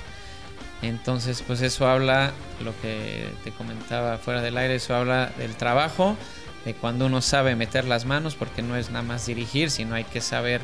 Entonces, 0.82 1.44
pues 1.46 1.62
eso 1.62 1.88
habla, 1.88 2.32
lo 2.63 2.74
que 2.82 3.30
te 3.44 3.52
comentaba 3.52 4.17
fuera 4.17 4.41
del 4.41 4.58
aire, 4.58 4.76
eso 4.76 4.96
habla 4.96 5.32
del 5.38 5.56
trabajo, 5.56 6.17
de 6.65 6.74
cuando 6.74 7.06
uno 7.06 7.22
sabe 7.22 7.56
meter 7.56 7.86
las 7.86 8.06
manos, 8.06 8.36
porque 8.36 8.62
no 8.62 8.76
es 8.76 8.89
nada 8.89 9.04
más 9.04 9.26
dirigir, 9.28 9.70
sino 9.70 9.94
hay 9.96 10.04
que 10.06 10.22
saber 10.22 10.62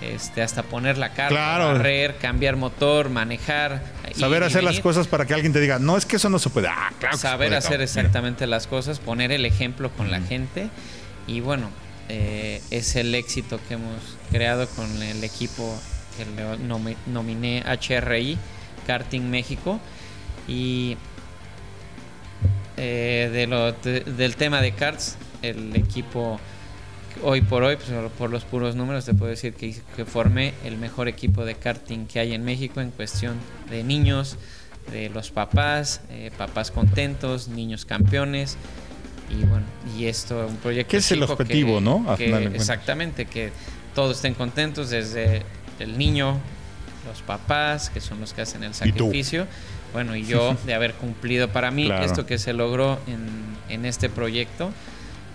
este, 0.00 0.42
hasta 0.42 0.62
poner 0.62 0.96
la 0.98 1.08
carga, 1.10 1.28
Claro. 1.30 1.66
barrer, 1.72 2.16
cambiar 2.18 2.56
motor, 2.56 3.10
manejar. 3.10 3.82
Saber 4.16 4.42
y 4.42 4.46
hacer 4.46 4.62
las 4.64 4.80
cosas 4.80 5.06
para 5.08 5.24
que 5.26 5.34
alguien 5.34 5.52
te 5.52 5.60
diga, 5.60 5.78
no, 5.78 5.96
es 5.96 6.04
que 6.06 6.16
eso 6.16 6.28
no 6.28 6.38
se 6.38 6.50
puede. 6.50 6.68
Ah, 6.68 6.92
claro 6.98 7.16
saber 7.16 7.48
puede, 7.48 7.58
hacer 7.58 7.80
exactamente 7.80 8.46
las 8.46 8.66
cosas, 8.66 8.98
poner 9.00 9.32
el 9.32 9.44
ejemplo 9.44 9.90
con 9.90 10.10
la 10.10 10.20
gente 10.20 10.68
y 11.26 11.40
bueno, 11.40 11.70
eh, 12.08 12.62
es 12.70 12.94
el 12.96 13.14
éxito 13.14 13.60
que 13.68 13.74
hemos 13.74 14.00
creado 14.30 14.68
con 14.68 15.02
el 15.02 15.22
equipo 15.24 15.76
que 16.16 16.24
le 16.24 16.44
nomi- 16.66 16.96
nominé 17.06 17.64
HRI, 17.66 18.38
Karting 18.88 19.28
México 19.30 19.78
y 20.48 20.96
eh, 22.78 23.28
de 23.32 23.46
lo- 23.46 23.72
de- 23.72 24.00
del 24.00 24.36
tema 24.36 24.62
de 24.62 24.72
karts, 24.72 25.16
el 25.42 25.76
equipo 25.76 26.40
hoy 27.22 27.42
por 27.42 27.64
hoy, 27.64 27.76
pues, 27.76 27.88
por 28.16 28.30
los 28.30 28.44
puros 28.44 28.76
números, 28.76 29.04
te 29.04 29.12
puedo 29.14 29.30
decir 29.30 29.52
que, 29.52 29.76
que 29.96 30.04
formé 30.06 30.54
el 30.64 30.78
mejor 30.78 31.06
equipo 31.08 31.44
de 31.44 31.54
karting 31.56 32.06
que 32.06 32.20
hay 32.20 32.32
en 32.32 32.44
México 32.44 32.80
en 32.80 32.90
cuestión 32.92 33.34
de 33.68 33.82
niños, 33.82 34.36
de 34.90 35.10
los 35.10 35.30
papás, 35.30 36.00
eh, 36.10 36.30
papás 36.38 36.70
contentos, 36.70 37.48
niños 37.48 37.84
campeones. 37.84 38.56
Y 39.30 39.44
bueno, 39.44 39.66
y 39.98 40.06
esto 40.06 40.46
un 40.46 40.56
proyecto. 40.56 40.90
Que 40.92 40.96
es 40.98 41.10
el 41.12 41.22
objetivo, 41.24 41.80
¿no? 41.82 42.04
Que- 42.16 42.30
exactamente, 42.56 43.26
que 43.26 43.50
todos 43.94 44.16
estén 44.16 44.32
contentos, 44.34 44.88
desde 44.88 45.42
el 45.80 45.98
niño, 45.98 46.38
los 47.06 47.22
papás, 47.22 47.90
que 47.90 48.00
son 48.00 48.20
los 48.20 48.32
que 48.34 48.42
hacen 48.42 48.62
el 48.64 48.74
sacrificio. 48.74 49.46
Bueno, 49.92 50.16
y 50.16 50.24
yo 50.24 50.56
de 50.66 50.74
haber 50.74 50.94
cumplido 50.94 51.48
para 51.48 51.70
mí 51.70 51.86
Claro. 51.86 52.04
esto 52.04 52.26
que 52.26 52.38
se 52.38 52.52
logró 52.52 52.98
en, 53.06 53.26
en 53.68 53.84
este 53.84 54.08
proyecto. 54.08 54.70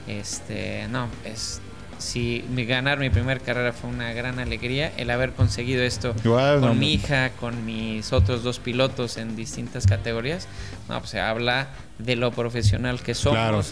Este, 0.07 0.87
no, 0.89 1.07
es 1.25 1.61
si 1.97 2.43
mi, 2.49 2.65
ganar 2.65 2.99
mi 2.99 3.09
primera 3.09 3.39
carrera 3.39 3.71
fue 3.71 3.89
una 3.89 4.11
gran 4.11 4.37
alegría, 4.39 4.91
el 4.97 5.09
haber 5.09 5.31
conseguido 5.31 5.83
esto 5.83 6.13
Igual, 6.25 6.59
con 6.59 6.69
no, 6.69 6.75
mi 6.75 6.93
hija, 6.93 7.29
con 7.39 7.65
mis 7.65 8.11
otros 8.11 8.43
dos 8.43 8.59
pilotos 8.59 9.15
en 9.15 9.37
distintas 9.37 9.87
categorías, 9.87 10.47
no, 10.89 10.97
pues 10.99 11.11
se 11.11 11.21
habla 11.21 11.69
de 11.99 12.17
lo 12.17 12.31
profesional 12.31 12.99
que 13.01 13.13
somos, 13.15 13.37
Claro. 13.37 13.63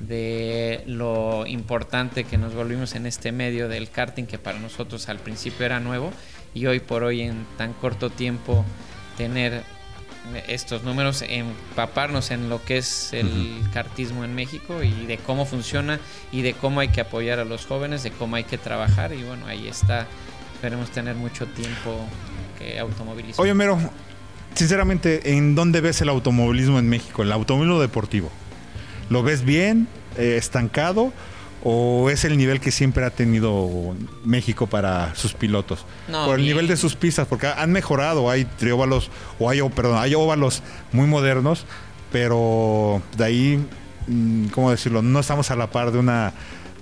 de 0.00 0.84
lo 0.86 1.44
importante 1.46 2.22
que 2.22 2.38
nos 2.38 2.54
volvimos 2.54 2.94
en 2.94 3.06
este 3.06 3.32
medio 3.32 3.68
del 3.68 3.90
karting 3.90 4.24
que 4.26 4.38
para 4.38 4.60
nosotros 4.60 5.08
al 5.08 5.18
principio 5.18 5.66
era 5.66 5.80
nuevo 5.80 6.12
y 6.54 6.66
hoy 6.66 6.80
por 6.80 7.02
hoy 7.02 7.22
en 7.22 7.46
tan 7.56 7.72
corto 7.72 8.10
tiempo 8.10 8.64
tener 9.16 9.62
estos 10.46 10.84
números, 10.84 11.24
empaparnos 11.26 12.30
en 12.30 12.48
lo 12.48 12.62
que 12.62 12.78
es 12.78 13.12
el 13.12 13.60
kartismo 13.72 14.24
en 14.24 14.34
México 14.34 14.82
y 14.82 15.06
de 15.06 15.18
cómo 15.18 15.46
funciona 15.46 15.98
y 16.30 16.42
de 16.42 16.54
cómo 16.54 16.80
hay 16.80 16.88
que 16.88 17.00
apoyar 17.00 17.40
a 17.40 17.44
los 17.44 17.66
jóvenes, 17.66 18.02
de 18.02 18.12
cómo 18.12 18.36
hay 18.36 18.44
que 18.44 18.58
trabajar 18.58 19.12
y 19.12 19.22
bueno, 19.22 19.46
ahí 19.46 19.66
está. 19.66 20.06
Esperemos 20.54 20.90
tener 20.90 21.16
mucho 21.16 21.46
tiempo 21.46 22.06
que 22.58 22.78
automovilismo. 22.78 23.42
Oye, 23.42 23.52
Mero, 23.52 23.78
sinceramente, 24.54 25.34
¿en 25.34 25.56
dónde 25.56 25.80
ves 25.80 26.00
el 26.02 26.08
automovilismo 26.08 26.78
en 26.78 26.88
México? 26.88 27.22
El 27.22 27.32
automovilismo 27.32 27.80
deportivo. 27.80 28.30
¿Lo 29.10 29.24
ves 29.24 29.44
bien, 29.44 29.88
eh, 30.16 30.36
estancado? 30.38 31.12
¿O 31.64 32.10
es 32.10 32.24
el 32.24 32.36
nivel 32.36 32.58
que 32.60 32.70
siempre 32.72 33.04
ha 33.04 33.10
tenido 33.10 33.94
México 34.24 34.66
para 34.66 35.14
sus 35.14 35.32
pilotos? 35.34 35.86
No, 36.08 36.24
Por 36.26 36.34
el 36.38 36.44
bien. 36.44 36.54
nivel 36.56 36.66
de 36.68 36.76
sus 36.76 36.96
pistas, 36.96 37.28
porque 37.28 37.46
han 37.46 37.70
mejorado, 37.70 38.28
hay 38.30 38.44
trióvalos, 38.44 39.10
o 39.38 39.48
hay, 39.48 39.62
perdón, 39.70 39.98
hay 39.98 40.14
óvalos 40.14 40.62
muy 40.92 41.06
modernos, 41.06 41.64
pero 42.10 43.00
de 43.16 43.24
ahí, 43.24 43.66
mm, 44.08 44.46
¿cómo 44.48 44.70
decirlo? 44.70 45.02
No 45.02 45.20
estamos 45.20 45.50
a 45.50 45.56
la 45.56 45.70
par 45.70 45.92
de 45.92 45.98
una 45.98 46.32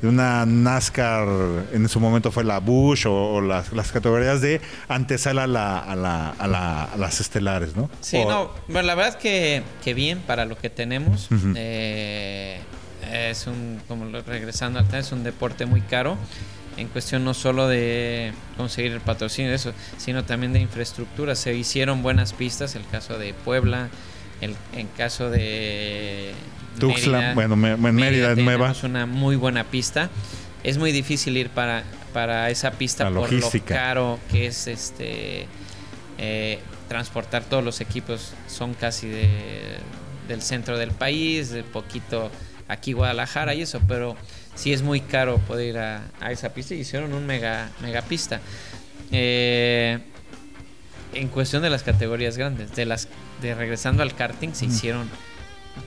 de 0.00 0.08
una 0.08 0.46
NASCAR, 0.46 1.28
en 1.74 1.86
su 1.90 2.00
momento 2.00 2.32
fue 2.32 2.42
la 2.42 2.58
Bush 2.58 3.06
o, 3.06 3.12
o 3.34 3.40
las, 3.42 3.70
las 3.74 3.92
categorías 3.92 4.40
de 4.40 4.62
antesala 4.88 5.44
a, 5.44 5.46
la, 5.46 5.78
a, 5.78 5.94
la, 5.94 6.30
a, 6.30 6.46
la- 6.48 6.84
a 6.84 6.96
las 6.96 7.20
estelares, 7.20 7.76
¿no? 7.76 7.90
Sí, 8.00 8.16
O- 8.16 8.26
no, 8.30 8.50
bueno, 8.68 8.86
la 8.86 8.94
verdad 8.94 9.10
es 9.14 9.16
que, 9.22 9.62
que 9.84 9.92
bien 9.92 10.20
para 10.20 10.46
lo 10.46 10.56
que 10.56 10.70
tenemos. 10.70 11.28
Eh, 11.54 12.60
es 13.12 13.46
un, 13.46 13.80
como 13.88 14.04
regresando 14.26 14.78
al 14.78 14.86
tema, 14.86 14.98
es 14.98 15.12
un 15.12 15.22
deporte 15.24 15.66
muy 15.66 15.80
caro. 15.80 16.16
en 16.76 16.88
cuestión 16.88 17.24
no 17.24 17.34
solo 17.34 17.68
de 17.68 18.32
conseguir 18.56 18.92
el 18.92 19.00
patrocinio 19.00 19.50
de 19.50 19.56
eso, 19.56 19.72
sino 19.98 20.24
también 20.24 20.52
de 20.52 20.60
infraestructura. 20.60 21.34
Se 21.34 21.52
hicieron 21.54 22.02
buenas 22.02 22.32
pistas, 22.32 22.74
el 22.74 22.86
caso 22.86 23.18
de 23.18 23.34
Puebla, 23.34 23.88
el 24.40 24.54
en 24.74 24.86
caso 24.88 25.28
de 25.30 26.32
Tuxtla, 26.78 27.34
bueno, 27.34 27.56
me- 27.56 27.72
en 27.72 27.94
Mérida, 27.94 28.34
nueva. 28.36 28.66
tenemos 28.68 28.82
una 28.84 29.04
muy 29.06 29.36
buena 29.36 29.64
pista. 29.64 30.08
Es 30.62 30.78
muy 30.78 30.92
difícil 30.92 31.36
ir 31.36 31.50
para, 31.50 31.82
para 32.14 32.48
esa 32.50 32.70
pista 32.72 33.04
La 33.04 33.10
por 33.10 33.30
logística. 33.30 33.74
lo 33.74 33.80
caro 33.80 34.18
que 34.30 34.46
es 34.46 34.66
este 34.66 35.46
eh, 36.18 36.60
transportar 36.88 37.44
todos 37.44 37.64
los 37.64 37.80
equipos. 37.80 38.32
Son 38.46 38.72
casi 38.74 39.08
de, 39.08 39.28
del 40.28 40.40
centro 40.40 40.78
del 40.78 40.92
país, 40.92 41.50
de 41.50 41.62
poquito 41.62 42.30
aquí 42.70 42.92
Guadalajara 42.92 43.54
y 43.54 43.62
eso, 43.62 43.80
pero 43.87 44.16
sí 44.54 44.72
es 44.72 44.83
muy 44.83 45.00
caro 45.00 45.38
poder 45.38 45.68
ir 45.68 45.78
a, 45.78 46.02
a 46.20 46.33
esa 46.33 46.54
pista 46.54 46.74
y 46.74 46.80
hicieron 46.80 47.12
un 47.12 47.26
mega, 47.26 47.70
mega 47.83 48.02
pista. 48.02 48.40
Eh, 49.12 49.98
en 51.12 51.28
cuestión 51.28 51.62
de 51.62 51.70
las 51.70 51.83
categorías 51.83 52.37
grandes, 52.37 52.74
de 52.74 52.87
las 52.87 53.09
de 53.42 53.54
regresando 53.54 54.02
al 54.02 54.14
karting, 54.14 54.52
se 54.52 54.66
hicieron 54.66 55.09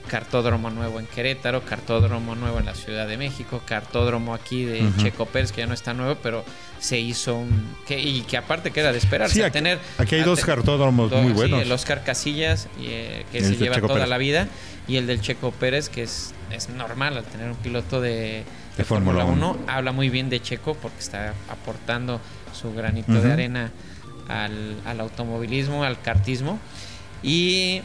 cartódromo 0.08 0.70
nuevo 0.70 1.00
en 1.00 1.06
Querétaro, 1.06 1.62
cartódromo 1.64 2.34
nuevo 2.34 2.58
en 2.58 2.66
la 2.66 2.74
Ciudad 2.74 3.06
de 3.08 3.16
México, 3.16 3.62
cartódromo 3.64 4.34
aquí 4.34 4.64
de. 4.64 4.84
Checo 4.98 5.26
Pérez, 5.26 5.52
que 5.52 5.60
ya 5.62 5.66
no 5.66 5.74
está 5.74 5.94
nuevo, 5.94 6.16
pero 6.22 6.44
se 6.78 6.98
hizo 7.00 7.36
un... 7.36 7.74
Que, 7.86 7.98
y 8.00 8.22
que 8.22 8.36
aparte 8.36 8.70
queda 8.70 8.92
de 8.92 8.98
esperarse. 8.98 9.34
Sí, 9.34 9.42
aquí, 9.42 9.52
tener, 9.52 9.78
aquí 9.98 10.16
hay 10.16 10.22
a 10.22 10.24
dos 10.26 10.44
cartódromos 10.44 11.10
do- 11.10 11.18
muy 11.18 11.28
sí, 11.32 11.34
buenos. 11.34 11.62
el 11.62 11.72
Oscar 11.72 12.02
Casillas, 12.04 12.68
y, 12.78 12.86
eh, 12.88 13.26
que 13.32 13.38
El 13.38 13.44
se 13.44 13.56
lleva 13.56 13.76
Checo 13.76 13.86
toda 13.88 14.00
Pérez. 14.00 14.10
la 14.10 14.18
vida, 14.18 14.48
y 14.86 14.96
el 14.96 15.06
del 15.06 15.20
Checo 15.20 15.50
Pérez, 15.52 15.88
que 15.88 16.02
es, 16.02 16.34
es 16.50 16.68
normal 16.68 17.16
al 17.16 17.24
tener 17.24 17.48
un 17.50 17.56
piloto 17.56 18.00
de, 18.00 18.44
De 18.76 18.84
Fórmula 18.84 19.24
Fórmula 19.24 19.48
1. 19.50 19.58
1. 19.64 19.72
Habla 19.72 19.92
muy 19.92 20.10
bien 20.10 20.28
de 20.28 20.40
Checo 20.42 20.74
porque 20.74 20.98
está 20.98 21.32
aportando 21.48 22.20
su 22.52 22.72
granito 22.74 23.12
de 23.12 23.32
arena 23.32 23.72
al, 24.28 24.76
al 24.84 25.00
automovilismo, 25.00 25.84
al 25.84 26.00
kartismo. 26.02 26.58
Y 27.22 27.80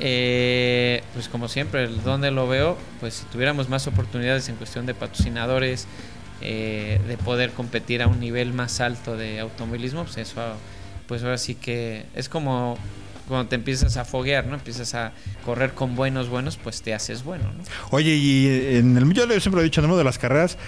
eh, 0.00 1.02
pues 1.14 1.28
como 1.28 1.48
siempre, 1.48 1.88
donde 1.88 2.30
lo 2.30 2.46
veo, 2.48 2.76
pues 3.00 3.14
si 3.14 3.24
tuviéramos 3.26 3.68
más 3.68 3.86
oportunidades 3.86 4.48
en 4.48 4.56
cuestión 4.56 4.86
de 4.86 4.94
patrocinadores, 4.94 5.86
eh, 6.42 7.00
de 7.08 7.16
poder 7.16 7.52
competir 7.52 8.02
a 8.02 8.06
un 8.06 8.20
nivel 8.20 8.52
más 8.52 8.80
alto 8.80 9.16
de 9.16 9.40
automovilismo, 9.40 10.04
pues 10.04 10.18
eso, 10.18 10.42
pues 11.06 11.22
ahora 11.22 11.38
sí 11.38 11.54
que 11.54 12.04
es 12.14 12.28
como 12.28 12.78
cuando 13.26 13.48
te 13.48 13.56
empiezas 13.56 13.96
a 13.96 14.04
foguear, 14.04 14.46
¿no? 14.46 14.54
Empiezas 14.54 14.94
a 14.94 15.12
correr 15.44 15.72
con 15.72 15.96
buenos, 15.96 16.28
buenos, 16.28 16.56
pues 16.56 16.82
te 16.82 16.94
haces 16.94 17.24
bueno, 17.24 17.44
¿no? 17.44 17.64
Oye, 17.90 18.14
y 18.14 18.76
en 18.76 18.96
el 18.96 19.12
yo 19.12 19.26
siempre 19.40 19.52
lo 19.52 19.60
he 19.60 19.64
dicho 19.64 19.80
en 19.80 19.84
el 19.84 19.88
mundo 19.88 19.98
de 19.98 20.04
las 20.04 20.18
carreras, 20.18 20.58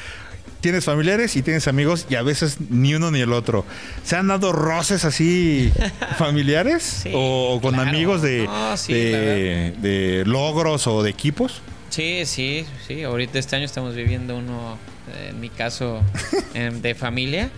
tienes 0.61 0.85
familiares 0.85 1.37
y 1.37 1.43
tienes 1.43 1.69
amigos 1.69 2.07
y 2.11 2.15
a 2.15 2.23
veces 2.23 2.59
ni 2.71 2.95
uno 2.95 3.11
ni 3.11 3.21
el 3.21 3.33
otro. 3.33 3.65
¿Se 4.05 4.17
han 4.17 4.29
dado 4.29 4.53
roces 4.53 5.05
así 5.05 5.73
familiares? 6.19 6.83
Sí, 6.83 7.11
o, 7.15 7.59
con 7.63 7.75
claro. 7.75 7.89
amigos 7.89 8.23
de, 8.23 8.45
No, 8.45 8.77
sí, 8.77 8.93
de, 8.93 9.75
de 9.79 10.25
logros 10.27 10.87
o 10.87 11.03
de 11.03 11.11
equipos? 11.11 11.63
Sí, 11.91 12.23
sí, 12.27 12.67
sí. 12.87 13.03
Ahorita 13.03 13.39
este 13.39 13.57
año 13.57 13.65
estamos 13.65 13.95
viviendo 13.95 14.37
uno, 14.37 14.77
eh, 15.15 15.29
en 15.31 15.41
mi 15.41 15.49
caso, 15.49 16.03
em, 16.55 16.81
de 16.81 16.95
familia. 16.95 17.51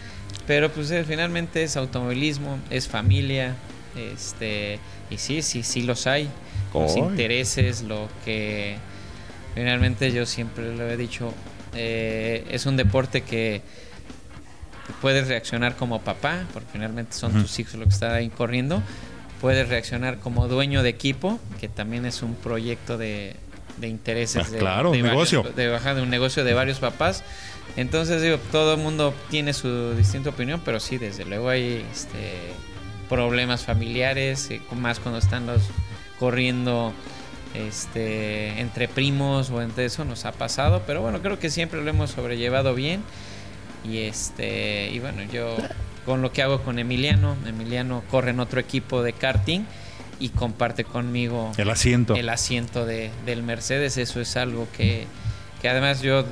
Pero 0.46 0.70
pues 0.70 0.90
eh, 0.90 1.04
finalmente 1.06 1.62
es 1.62 1.76
automovilismo, 1.76 2.58
es 2.70 2.88
familia. 2.88 3.56
Este, 3.96 4.78
y 5.10 5.18
sí, 5.18 5.42
sí, 5.42 5.62
sí 5.62 5.82
los 5.82 6.06
hay. 6.06 6.28
Los 6.72 6.96
intereses, 6.96 7.82
lo 7.82 8.08
que 8.24 8.76
finalmente 9.56 10.12
yo 10.12 10.24
siempre 10.24 10.76
lo 10.76 10.88
he 10.88 10.96
dicho, 10.96 11.34
eh, 11.74 12.46
es 12.50 12.66
un 12.66 12.76
deporte 12.76 13.22
que 13.22 13.62
puedes 15.00 15.28
reaccionar 15.28 15.76
como 15.76 16.00
papá, 16.00 16.44
porque 16.52 16.68
finalmente 16.72 17.12
son 17.14 17.32
tus 17.32 17.58
hijos 17.58 17.74
lo 17.74 17.84
que 17.84 17.92
están 17.92 18.12
ahí 18.12 18.28
corriendo. 18.28 18.82
Puedes 19.40 19.68
reaccionar 19.68 20.18
como 20.18 20.48
dueño 20.48 20.82
de 20.82 20.90
equipo, 20.90 21.38
que 21.60 21.68
también 21.68 22.04
es 22.06 22.22
un 22.22 22.34
proyecto 22.34 22.98
de, 22.98 23.36
de 23.78 23.88
intereses. 23.88 24.46
Ah, 24.46 24.50
de, 24.50 24.58
claro, 24.58 24.90
de 24.90 25.00
un 25.02 25.08
negocio. 25.08 25.42
de, 25.56 25.68
baja- 25.68 25.94
de 25.94 26.02
un 26.02 26.10
negocio 26.10 26.44
de 26.44 26.52
varios 26.54 26.78
papás. 26.78 27.22
Entonces, 27.76 28.20
digo, 28.20 28.36
todo 28.50 28.74
el 28.74 28.80
mundo 28.80 29.14
tiene 29.30 29.52
su 29.52 29.94
distinta 29.94 30.30
opinión, 30.30 30.60
pero 30.64 30.80
sí, 30.80 30.98
desde 30.98 31.24
luego 31.24 31.48
hay 31.48 31.86
este, 31.92 32.36
problemas 33.08 33.62
familiares, 33.64 34.50
eh, 34.50 34.60
más 34.76 34.98
cuando 34.98 35.18
están 35.20 35.46
los 35.46 35.62
corriendo 36.18 36.92
este, 37.54 38.60
entre 38.60 38.88
primos 38.88 39.50
o 39.50 39.62
entre 39.62 39.84
eso 39.84 40.04
nos 40.04 40.24
ha 40.24 40.32
pasado, 40.32 40.82
pero 40.86 41.02
bueno, 41.02 41.20
creo 41.20 41.38
que 41.38 41.50
siempre 41.50 41.82
lo 41.82 41.90
hemos 41.90 42.10
sobrellevado 42.10 42.74
bien. 42.74 43.02
Y 43.84 43.98
este, 43.98 44.90
y 44.90 44.98
bueno, 44.98 45.22
yo 45.32 45.56
con 46.04 46.22
lo 46.22 46.32
que 46.32 46.42
hago 46.42 46.62
con 46.62 46.78
Emiliano, 46.78 47.36
Emiliano 47.46 48.02
corre 48.10 48.30
en 48.30 48.40
otro 48.40 48.60
equipo 48.60 49.02
de 49.02 49.12
karting 49.12 49.62
y 50.18 50.28
comparte 50.28 50.84
conmigo 50.84 51.52
El 51.56 51.70
asiento. 51.70 52.14
el 52.14 52.28
asiento 52.28 52.84
de, 52.84 53.10
del 53.24 53.42
Mercedes. 53.42 53.96
Eso 53.96 54.20
es 54.20 54.36
algo 54.36 54.68
que, 54.76 55.06
que 55.62 55.68
además 55.68 56.02
yo, 56.02 56.24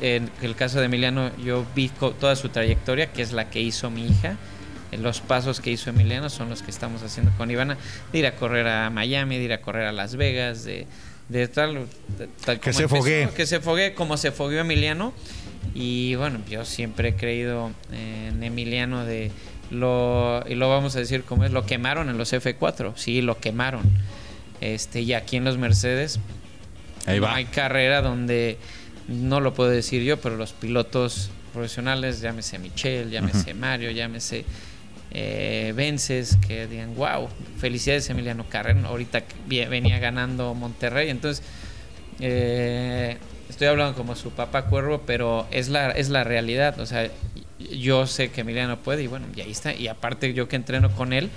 en 0.00 0.30
el 0.40 0.54
caso 0.54 0.78
de 0.78 0.86
Emiliano, 0.86 1.36
yo 1.38 1.66
vi 1.74 1.88
toda 1.88 2.36
su 2.36 2.48
trayectoria, 2.48 3.12
que 3.12 3.22
es 3.22 3.32
la 3.32 3.50
que 3.50 3.60
hizo 3.60 3.90
mi 3.90 4.06
hija. 4.06 4.36
Los 4.98 5.20
pasos 5.20 5.60
que 5.60 5.70
hizo 5.70 5.90
Emiliano 5.90 6.30
son 6.30 6.48
los 6.48 6.62
que 6.62 6.70
estamos 6.70 7.02
haciendo 7.02 7.32
con 7.36 7.50
Ivana, 7.50 7.76
de 8.12 8.18
ir 8.18 8.26
a 8.26 8.36
correr 8.36 8.66
a 8.68 8.90
Miami, 8.90 9.38
de 9.38 9.44
ir 9.44 9.52
a 9.52 9.60
correr 9.60 9.86
a 9.86 9.92
Las 9.92 10.16
Vegas, 10.16 10.64
de, 10.64 10.86
de 11.28 11.48
tal, 11.48 11.86
de- 12.18 12.26
tal 12.44 12.60
Que 12.60 12.70
como 12.70 12.78
se 12.78 12.82
empezó, 12.84 12.96
foguee. 13.02 13.28
Que 13.34 13.46
se 13.46 13.60
foguee 13.60 13.94
como 13.94 14.16
se 14.16 14.32
fogueó 14.32 14.60
Emiliano. 14.60 15.12
Y 15.74 16.14
bueno, 16.14 16.40
yo 16.48 16.64
siempre 16.64 17.10
he 17.10 17.14
creído 17.16 17.70
en 17.92 18.42
Emiliano 18.42 19.04
de 19.04 19.30
lo 19.70 20.44
y 20.48 20.54
lo 20.54 20.68
vamos 20.70 20.94
a 20.96 21.00
decir 21.00 21.24
como 21.24 21.44
es, 21.44 21.50
lo 21.50 21.66
quemaron 21.66 22.08
en 22.08 22.16
los 22.18 22.32
F4, 22.32 22.92
sí, 22.96 23.20
lo 23.20 23.38
quemaron. 23.38 23.82
Este, 24.60 25.00
y 25.02 25.12
aquí 25.12 25.36
en 25.36 25.44
los 25.44 25.58
Mercedes 25.58 26.18
Ahí 27.04 27.16
no 27.20 27.26
va. 27.26 27.34
hay 27.34 27.44
carrera 27.46 28.00
donde 28.00 28.58
no 29.08 29.40
lo 29.40 29.52
puedo 29.54 29.68
decir 29.70 30.02
yo, 30.02 30.18
pero 30.18 30.36
los 30.36 30.52
pilotos 30.52 31.30
profesionales, 31.52 32.20
llámese 32.20 32.58
Michelle, 32.58 33.10
llámese 33.10 33.52
Mario, 33.54 33.90
llámese 33.90 34.44
eh, 35.18 35.72
Vences, 35.74 36.36
que 36.46 36.66
digan, 36.66 36.94
wow, 36.94 37.26
felicidades 37.58 38.10
Emiliano 38.10 38.44
Carrera, 38.50 38.82
ahorita 38.86 39.22
venía 39.48 39.98
ganando 39.98 40.52
Monterrey, 40.52 41.08
entonces 41.08 41.42
eh, 42.20 43.16
estoy 43.48 43.68
hablando 43.68 43.96
como 43.96 44.14
su 44.14 44.32
papá 44.32 44.66
cuervo, 44.66 45.04
pero 45.06 45.46
es 45.50 45.70
la, 45.70 45.90
es 45.92 46.10
la 46.10 46.22
realidad, 46.22 46.78
o 46.80 46.84
sea, 46.84 47.10
yo 47.58 48.06
sé 48.06 48.30
que 48.30 48.42
Emiliano 48.42 48.76
puede 48.80 49.04
y 49.04 49.06
bueno, 49.06 49.24
y 49.34 49.40
ahí 49.40 49.50
está, 49.50 49.74
y 49.74 49.88
aparte 49.88 50.34
yo 50.34 50.48
que 50.48 50.56
entreno 50.56 50.94
con 50.94 51.14
él, 51.14 51.30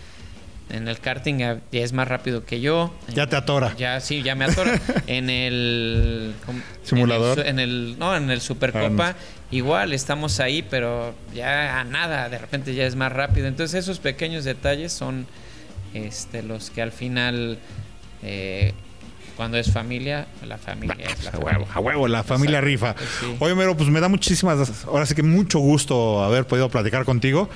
en 0.70 0.88
el 0.88 1.00
karting 1.00 1.38
ya 1.40 1.60
ya 1.72 1.82
es 1.82 1.94
más 1.94 2.08
rápido 2.08 2.46
que 2.46 2.60
yo. 2.62 2.94
Ya 3.14 3.28
te 3.28 3.36
atora. 3.36 3.76
Ya, 3.78 4.00
sí, 4.00 4.22
ya 4.24 4.36
me 4.36 4.46
atora. 4.46 4.80
en 5.08 5.30
el... 5.30 6.34
Simulador. 6.84 7.40
En 7.40 7.40
el, 7.40 7.44
su- 7.46 7.50
en 7.50 7.60
el- 7.60 8.00
no, 8.00 8.16
en 8.16 8.30
el 8.30 8.42
Supercopa 8.42 9.16
igual 9.52 9.94
estamos 9.94 10.40
ahí, 10.40 10.62
pero 10.62 11.14
ya 11.34 11.80
a 11.80 11.84
nada, 11.84 12.30
de 12.30 12.38
repente 12.38 12.76
ya 12.76 12.86
es 12.86 12.96
más 12.96 13.12
rápido. 13.12 13.48
Entonces 13.48 13.84
esos 13.84 14.00
pequeños 14.00 14.44
detalles 14.46 14.92
son 14.94 15.26
este, 15.94 16.44
los 16.44 16.70
que 16.70 16.82
al 16.84 16.92
final, 16.92 17.58
eh, 18.22 18.74
cuando 19.36 19.58
es 19.58 19.72
familia, 19.72 20.28
la 20.48 20.58
familia 20.60 21.08
es 21.08 21.24
la 21.24 21.32
A 21.32 21.38
huevo, 21.38 21.50
familia. 21.50 21.74
a 21.74 21.80
huevo, 21.80 22.08
la 22.08 22.24
familia 22.24 22.62
rifa. 22.62 22.94
Sí. 23.20 23.36
Oye, 23.40 23.56
Mero, 23.56 23.76
pues 23.76 23.90
me 23.90 24.00
da 24.00 24.08
muchísimas, 24.08 24.86
ahora 24.86 25.06
sí 25.08 25.16
que 25.16 25.24
mucho 25.24 25.58
gusto 25.60 26.24
haber 26.24 26.46
podido 26.46 26.70
platicar 26.70 27.06
contigo. 27.06 27.50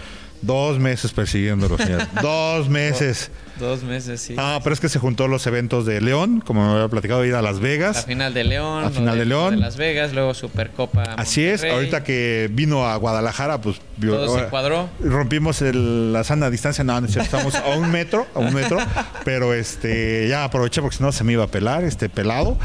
Dos 0.44 0.78
meses 0.78 1.12
persiguiéndolo, 1.14 1.78
señor. 1.78 2.02
Dos 2.22 2.68
meses. 2.70 3.32
Dos 3.60 3.84
meses, 3.84 4.20
sí. 4.20 4.36
Ah, 4.38 4.60
pero 4.64 4.74
es 4.74 4.80
que 4.82 4.90
se 4.90 5.00
juntó 5.00 5.28
los 5.30 5.48
eventos 5.48 5.86
de 5.86 6.02
León, 6.02 6.42
como 6.46 6.66
me 6.68 6.74
había 6.74 6.88
platicado, 6.90 7.24
ir 7.24 7.34
a 7.36 7.42
Las 7.42 7.56
La 7.56 7.62
Vegas. 7.62 8.06
final 8.06 8.34
de 8.34 8.44
León, 8.44 8.84
La 8.84 8.90
final 8.90 9.18
de 9.18 9.26
León. 9.26 9.60
Las 9.60 9.78
Vegas, 9.78 10.12
luego 10.12 10.34
Supercopa. 10.34 11.04
Así 11.18 11.46
es, 11.46 11.64
ahorita 11.64 12.04
que 12.04 12.50
vino 12.52 12.86
a 12.88 12.96
Guadalajara, 12.98 13.62
pues 13.62 13.78
vio- 13.98 14.16
Todo 14.18 14.38
se 14.40 14.46
cuadró. 14.48 14.90
rompimos 15.02 15.62
el- 15.62 16.12
la 16.12 16.24
sana 16.26 16.50
distancia, 16.50 16.84
no, 16.84 16.98
estamos 17.06 17.56
a 17.56 17.70
un 17.78 17.90
metro, 17.92 18.28
a 18.36 18.40
un 18.40 18.54
metro, 18.54 18.80
pero 19.24 19.54
este 19.54 20.28
ya 20.28 20.44
aproveché 20.44 20.82
porque 20.82 20.98
si 20.98 21.04
no 21.04 21.12
se 21.14 21.24
me 21.24 21.34
iba 21.34 21.44
a 21.46 21.48
pelar, 21.48 21.84
este 21.86 22.10
pelado. 22.10 22.58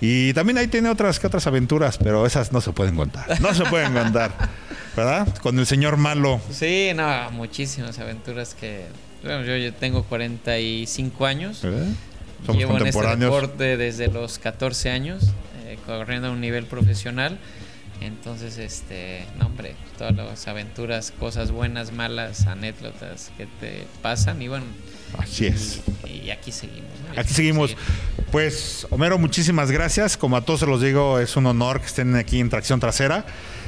Y 0.00 0.34
también 0.34 0.58
ahí 0.58 0.66
tiene 0.66 0.90
otras 0.90 1.18
que 1.18 1.26
otras 1.28 1.46
aventuras, 1.46 1.96
pero 1.96 2.26
esas 2.26 2.52
no 2.52 2.60
se 2.60 2.72
pueden 2.72 2.94
contar. 2.96 3.40
No 3.40 3.54
se 3.54 3.64
pueden 3.64 3.94
contar. 3.94 4.32
¿Verdad? 4.96 5.36
Con 5.38 5.58
el 5.58 5.66
señor 5.66 5.96
malo. 5.96 6.40
Sí, 6.50 6.92
no, 6.94 7.30
muchísimas 7.32 7.98
aventuras 7.98 8.54
que... 8.54 8.86
Bueno, 9.22 9.44
yo, 9.44 9.56
yo 9.56 9.72
tengo 9.72 10.04
45 10.04 11.26
años. 11.26 11.62
¿verdad? 11.62 11.86
Somos 12.46 12.58
Llevo 12.58 12.78
en 12.78 12.86
este 12.86 13.16
deporte 13.16 13.76
desde 13.76 14.08
los 14.08 14.38
14 14.38 14.90
años, 14.90 15.30
eh, 15.66 15.78
corriendo 15.86 16.28
a 16.28 16.30
un 16.30 16.40
nivel 16.40 16.66
profesional. 16.66 17.38
Entonces, 18.00 18.58
este, 18.58 19.24
no, 19.38 19.46
hombre, 19.46 19.76
todas 19.96 20.14
las 20.14 20.46
aventuras, 20.46 21.10
cosas 21.18 21.50
buenas, 21.50 21.92
malas, 21.92 22.46
anécdotas 22.46 23.30
que 23.38 23.46
te 23.60 23.86
pasan. 24.02 24.42
Y 24.42 24.48
bueno, 24.48 24.66
Así 25.18 25.46
es. 25.46 25.80
y, 26.04 26.26
y 26.26 26.30
aquí 26.30 26.52
seguimos. 26.52 26.90
¿no? 27.08 27.20
Aquí 27.20 27.32
seguimos. 27.32 27.70
seguir. 27.70 27.84
Pues, 28.30 28.86
Homero, 28.90 29.16
muchísimas 29.16 29.70
gracias. 29.70 30.16
Como 30.18 30.36
a 30.36 30.42
todos 30.42 30.60
se 30.60 30.66
los 30.66 30.82
digo, 30.82 31.18
es 31.18 31.36
un 31.36 31.46
honor 31.46 31.80
que 31.80 31.86
estén 31.86 32.14
aquí 32.16 32.40
en 32.40 32.50
Tracción 32.50 32.78
Trasera. 32.78 33.24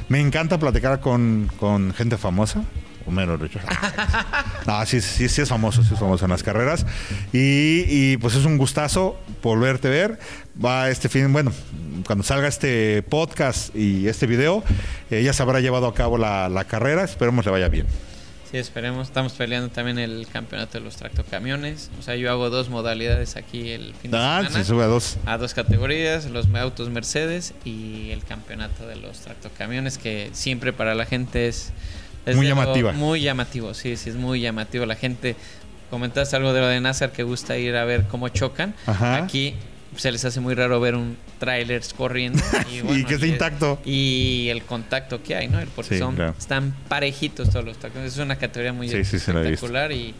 Me 0.09 0.21
encanta 0.21 0.57
platicar 0.57 0.99
con, 0.99 1.49
con 1.59 1.93
gente 1.93 2.17
famosa. 2.17 2.63
Homero 3.05 3.37
Richard. 3.37 3.63
no, 4.67 4.85
sí, 4.85 4.99
sí, 4.99 5.29
sí 5.29 5.41
es 5.41 5.49
famoso, 5.49 5.81
sí 5.81 5.93
es 5.93 5.99
famoso 5.99 6.25
en 6.25 6.31
las 6.31 6.43
carreras. 6.43 6.85
Y, 7.31 7.85
y, 7.87 8.17
pues 8.17 8.35
es 8.35 8.45
un 8.45 8.57
gustazo 8.57 9.17
volverte 9.41 9.87
a 9.87 9.91
ver. 9.91 10.19
Va 10.63 10.89
este 10.89 11.07
fin, 11.07 11.31
bueno, 11.31 11.53
cuando 12.05 12.23
salga 12.23 12.47
este 12.47 13.01
podcast 13.03 13.73
y 13.75 14.07
este 14.07 14.27
video, 14.27 14.63
eh, 15.09 15.23
ya 15.23 15.31
se 15.31 15.41
habrá 15.41 15.61
llevado 15.61 15.87
a 15.87 15.93
cabo 15.93 16.17
la, 16.17 16.49
la 16.49 16.65
carrera. 16.65 17.03
Esperemos 17.03 17.45
le 17.45 17.51
vaya 17.51 17.69
bien. 17.69 17.87
Sí, 18.49 18.57
esperemos. 18.57 19.07
Estamos 19.07 19.33
peleando 19.33 19.69
también 19.69 19.99
el 19.99 20.25
campeonato 20.31 20.77
de 20.77 20.83
los 20.85 20.95
tractocamiones. 20.95 21.89
O 21.99 22.01
sea, 22.01 22.15
yo 22.15 22.31
hago 22.31 22.49
dos 22.49 22.69
modalidades 22.69 23.35
aquí 23.35 23.71
el 23.71 23.93
fin 23.95 24.11
de 24.11 24.17
Ah, 24.17 24.37
semana. 24.43 24.49
se 24.57 24.63
sube 24.63 24.83
a 24.83 24.87
dos. 24.87 25.17
A 25.25 25.37
dos 25.37 25.53
categorías, 25.53 26.25
los 26.27 26.47
autos 26.55 26.89
Mercedes 26.89 27.53
y 27.65 28.11
el 28.11 28.23
campeonato 28.23 28.87
de 28.87 28.95
los 28.95 29.19
tractocamiones, 29.19 29.97
que 29.97 30.29
siempre 30.31 30.71
para 30.71 30.95
la 30.95 31.05
gente 31.05 31.47
es... 31.49 31.71
es 32.25 32.35
Muy 32.37 32.47
llamativa. 32.47 32.93
Muy 32.93 33.21
llamativo, 33.21 33.73
sí, 33.73 33.97
sí, 33.97 34.09
es 34.11 34.15
muy 34.15 34.39
llamativo. 34.39 34.85
La 34.85 34.95
gente, 34.95 35.35
comentaste 35.89 36.35
algo 36.37 36.53
de 36.53 36.61
lo 36.61 36.67
de 36.67 36.79
NASCAR 36.79 37.11
que 37.11 37.23
gusta 37.23 37.57
ir 37.57 37.75
a 37.75 37.83
ver 37.83 38.05
cómo 38.07 38.29
chocan. 38.29 38.73
Ajá. 38.85 39.17
Aquí 39.23 39.55
se 39.95 40.11
les 40.11 40.23
hace 40.25 40.39
muy 40.39 40.53
raro 40.53 40.79
ver 40.79 40.95
un 40.95 41.17
tráiler 41.39 41.81
corriendo. 41.95 42.41
Y, 42.71 42.99
Y 42.99 43.03
que 43.05 43.15
esté 43.15 43.27
intacto. 43.27 43.79
Y 43.85 44.47
el 44.49 44.63
contacto 44.63 45.23
que 45.23 45.35
hay, 45.35 45.47
¿no? 45.47 45.59
Porque 45.75 45.95
Sí, 45.95 45.99
son, 45.99 46.15
claro. 46.15 46.35
están 46.37 46.75
parejitos 46.87 47.49
todos 47.49 47.65
los 47.65 47.77
tacos. 47.77 48.01
Es 48.01 48.17
una 48.17 48.35
categoría 48.35 48.73
muy 48.73 48.89
Sí, 48.89 48.97
espectacular 48.97 49.91
y, 49.91 50.13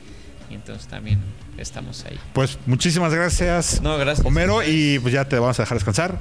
y 0.50 0.54
entonces 0.54 0.88
también 0.88 1.20
estamos 1.58 2.06
ahí. 2.06 2.18
Pues 2.34 2.58
muchísimas 2.66 3.14
gracias, 3.14 3.82
No, 3.82 3.98
gracias. 3.98 4.26
Homero, 4.26 4.62
y 4.64 5.00
pues 5.00 5.14
ya 5.14 5.26
te 5.26 5.38
vamos 5.38 5.60
a 5.60 5.64
dejar 5.64 5.78
descansar. 5.78 6.20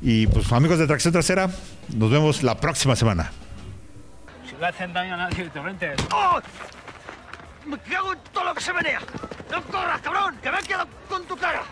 Y 0.00 0.26
pues 0.26 0.50
amigos 0.52 0.78
de 0.78 0.86
Tracción 0.86 1.12
Trasera, 1.12 1.48
nos 1.96 2.10
vemos 2.10 2.42
la 2.42 2.60
próxima 2.60 2.94
semana. 2.94 3.32
Si 4.48 4.54
no 4.60 4.66
hacen 4.66 4.92
daño 4.92 5.14
a 5.14 5.16
nadie, 5.16 5.48
Torrentes. 5.48 5.96
¡Oh! 6.12 6.40
¡Me 7.66 7.78
cago 7.78 8.12
en 8.12 8.18
todo 8.32 8.44
lo 8.44 8.54
que 8.54 8.60
se 8.60 8.72
menea! 8.74 9.00
¡No 9.50 9.62
corras, 9.62 10.00
cabrón! 10.02 10.36
¡Que 10.42 10.50
me 10.50 10.58
he 10.58 10.62
quedado 10.62 10.86
con 11.08 11.24
tu 11.24 11.34
cara! 11.36 11.62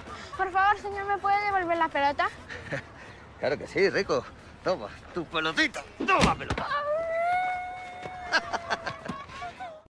Por 0.43 0.51
favor, 0.51 0.77
señor, 0.81 1.05
¿me 1.05 1.19
puede 1.19 1.41
devolver 1.45 1.79
la 1.79 1.87
pelota? 1.87 2.29
claro 3.39 3.57
que 3.57 3.69
sí, 3.69 3.89
Rico. 3.91 4.25
Toma, 4.65 4.89
tu 5.15 5.25
pelotita. 5.25 5.85
Toma, 6.05 6.35
pelota. 6.35 6.67
Ah. 6.69 6.83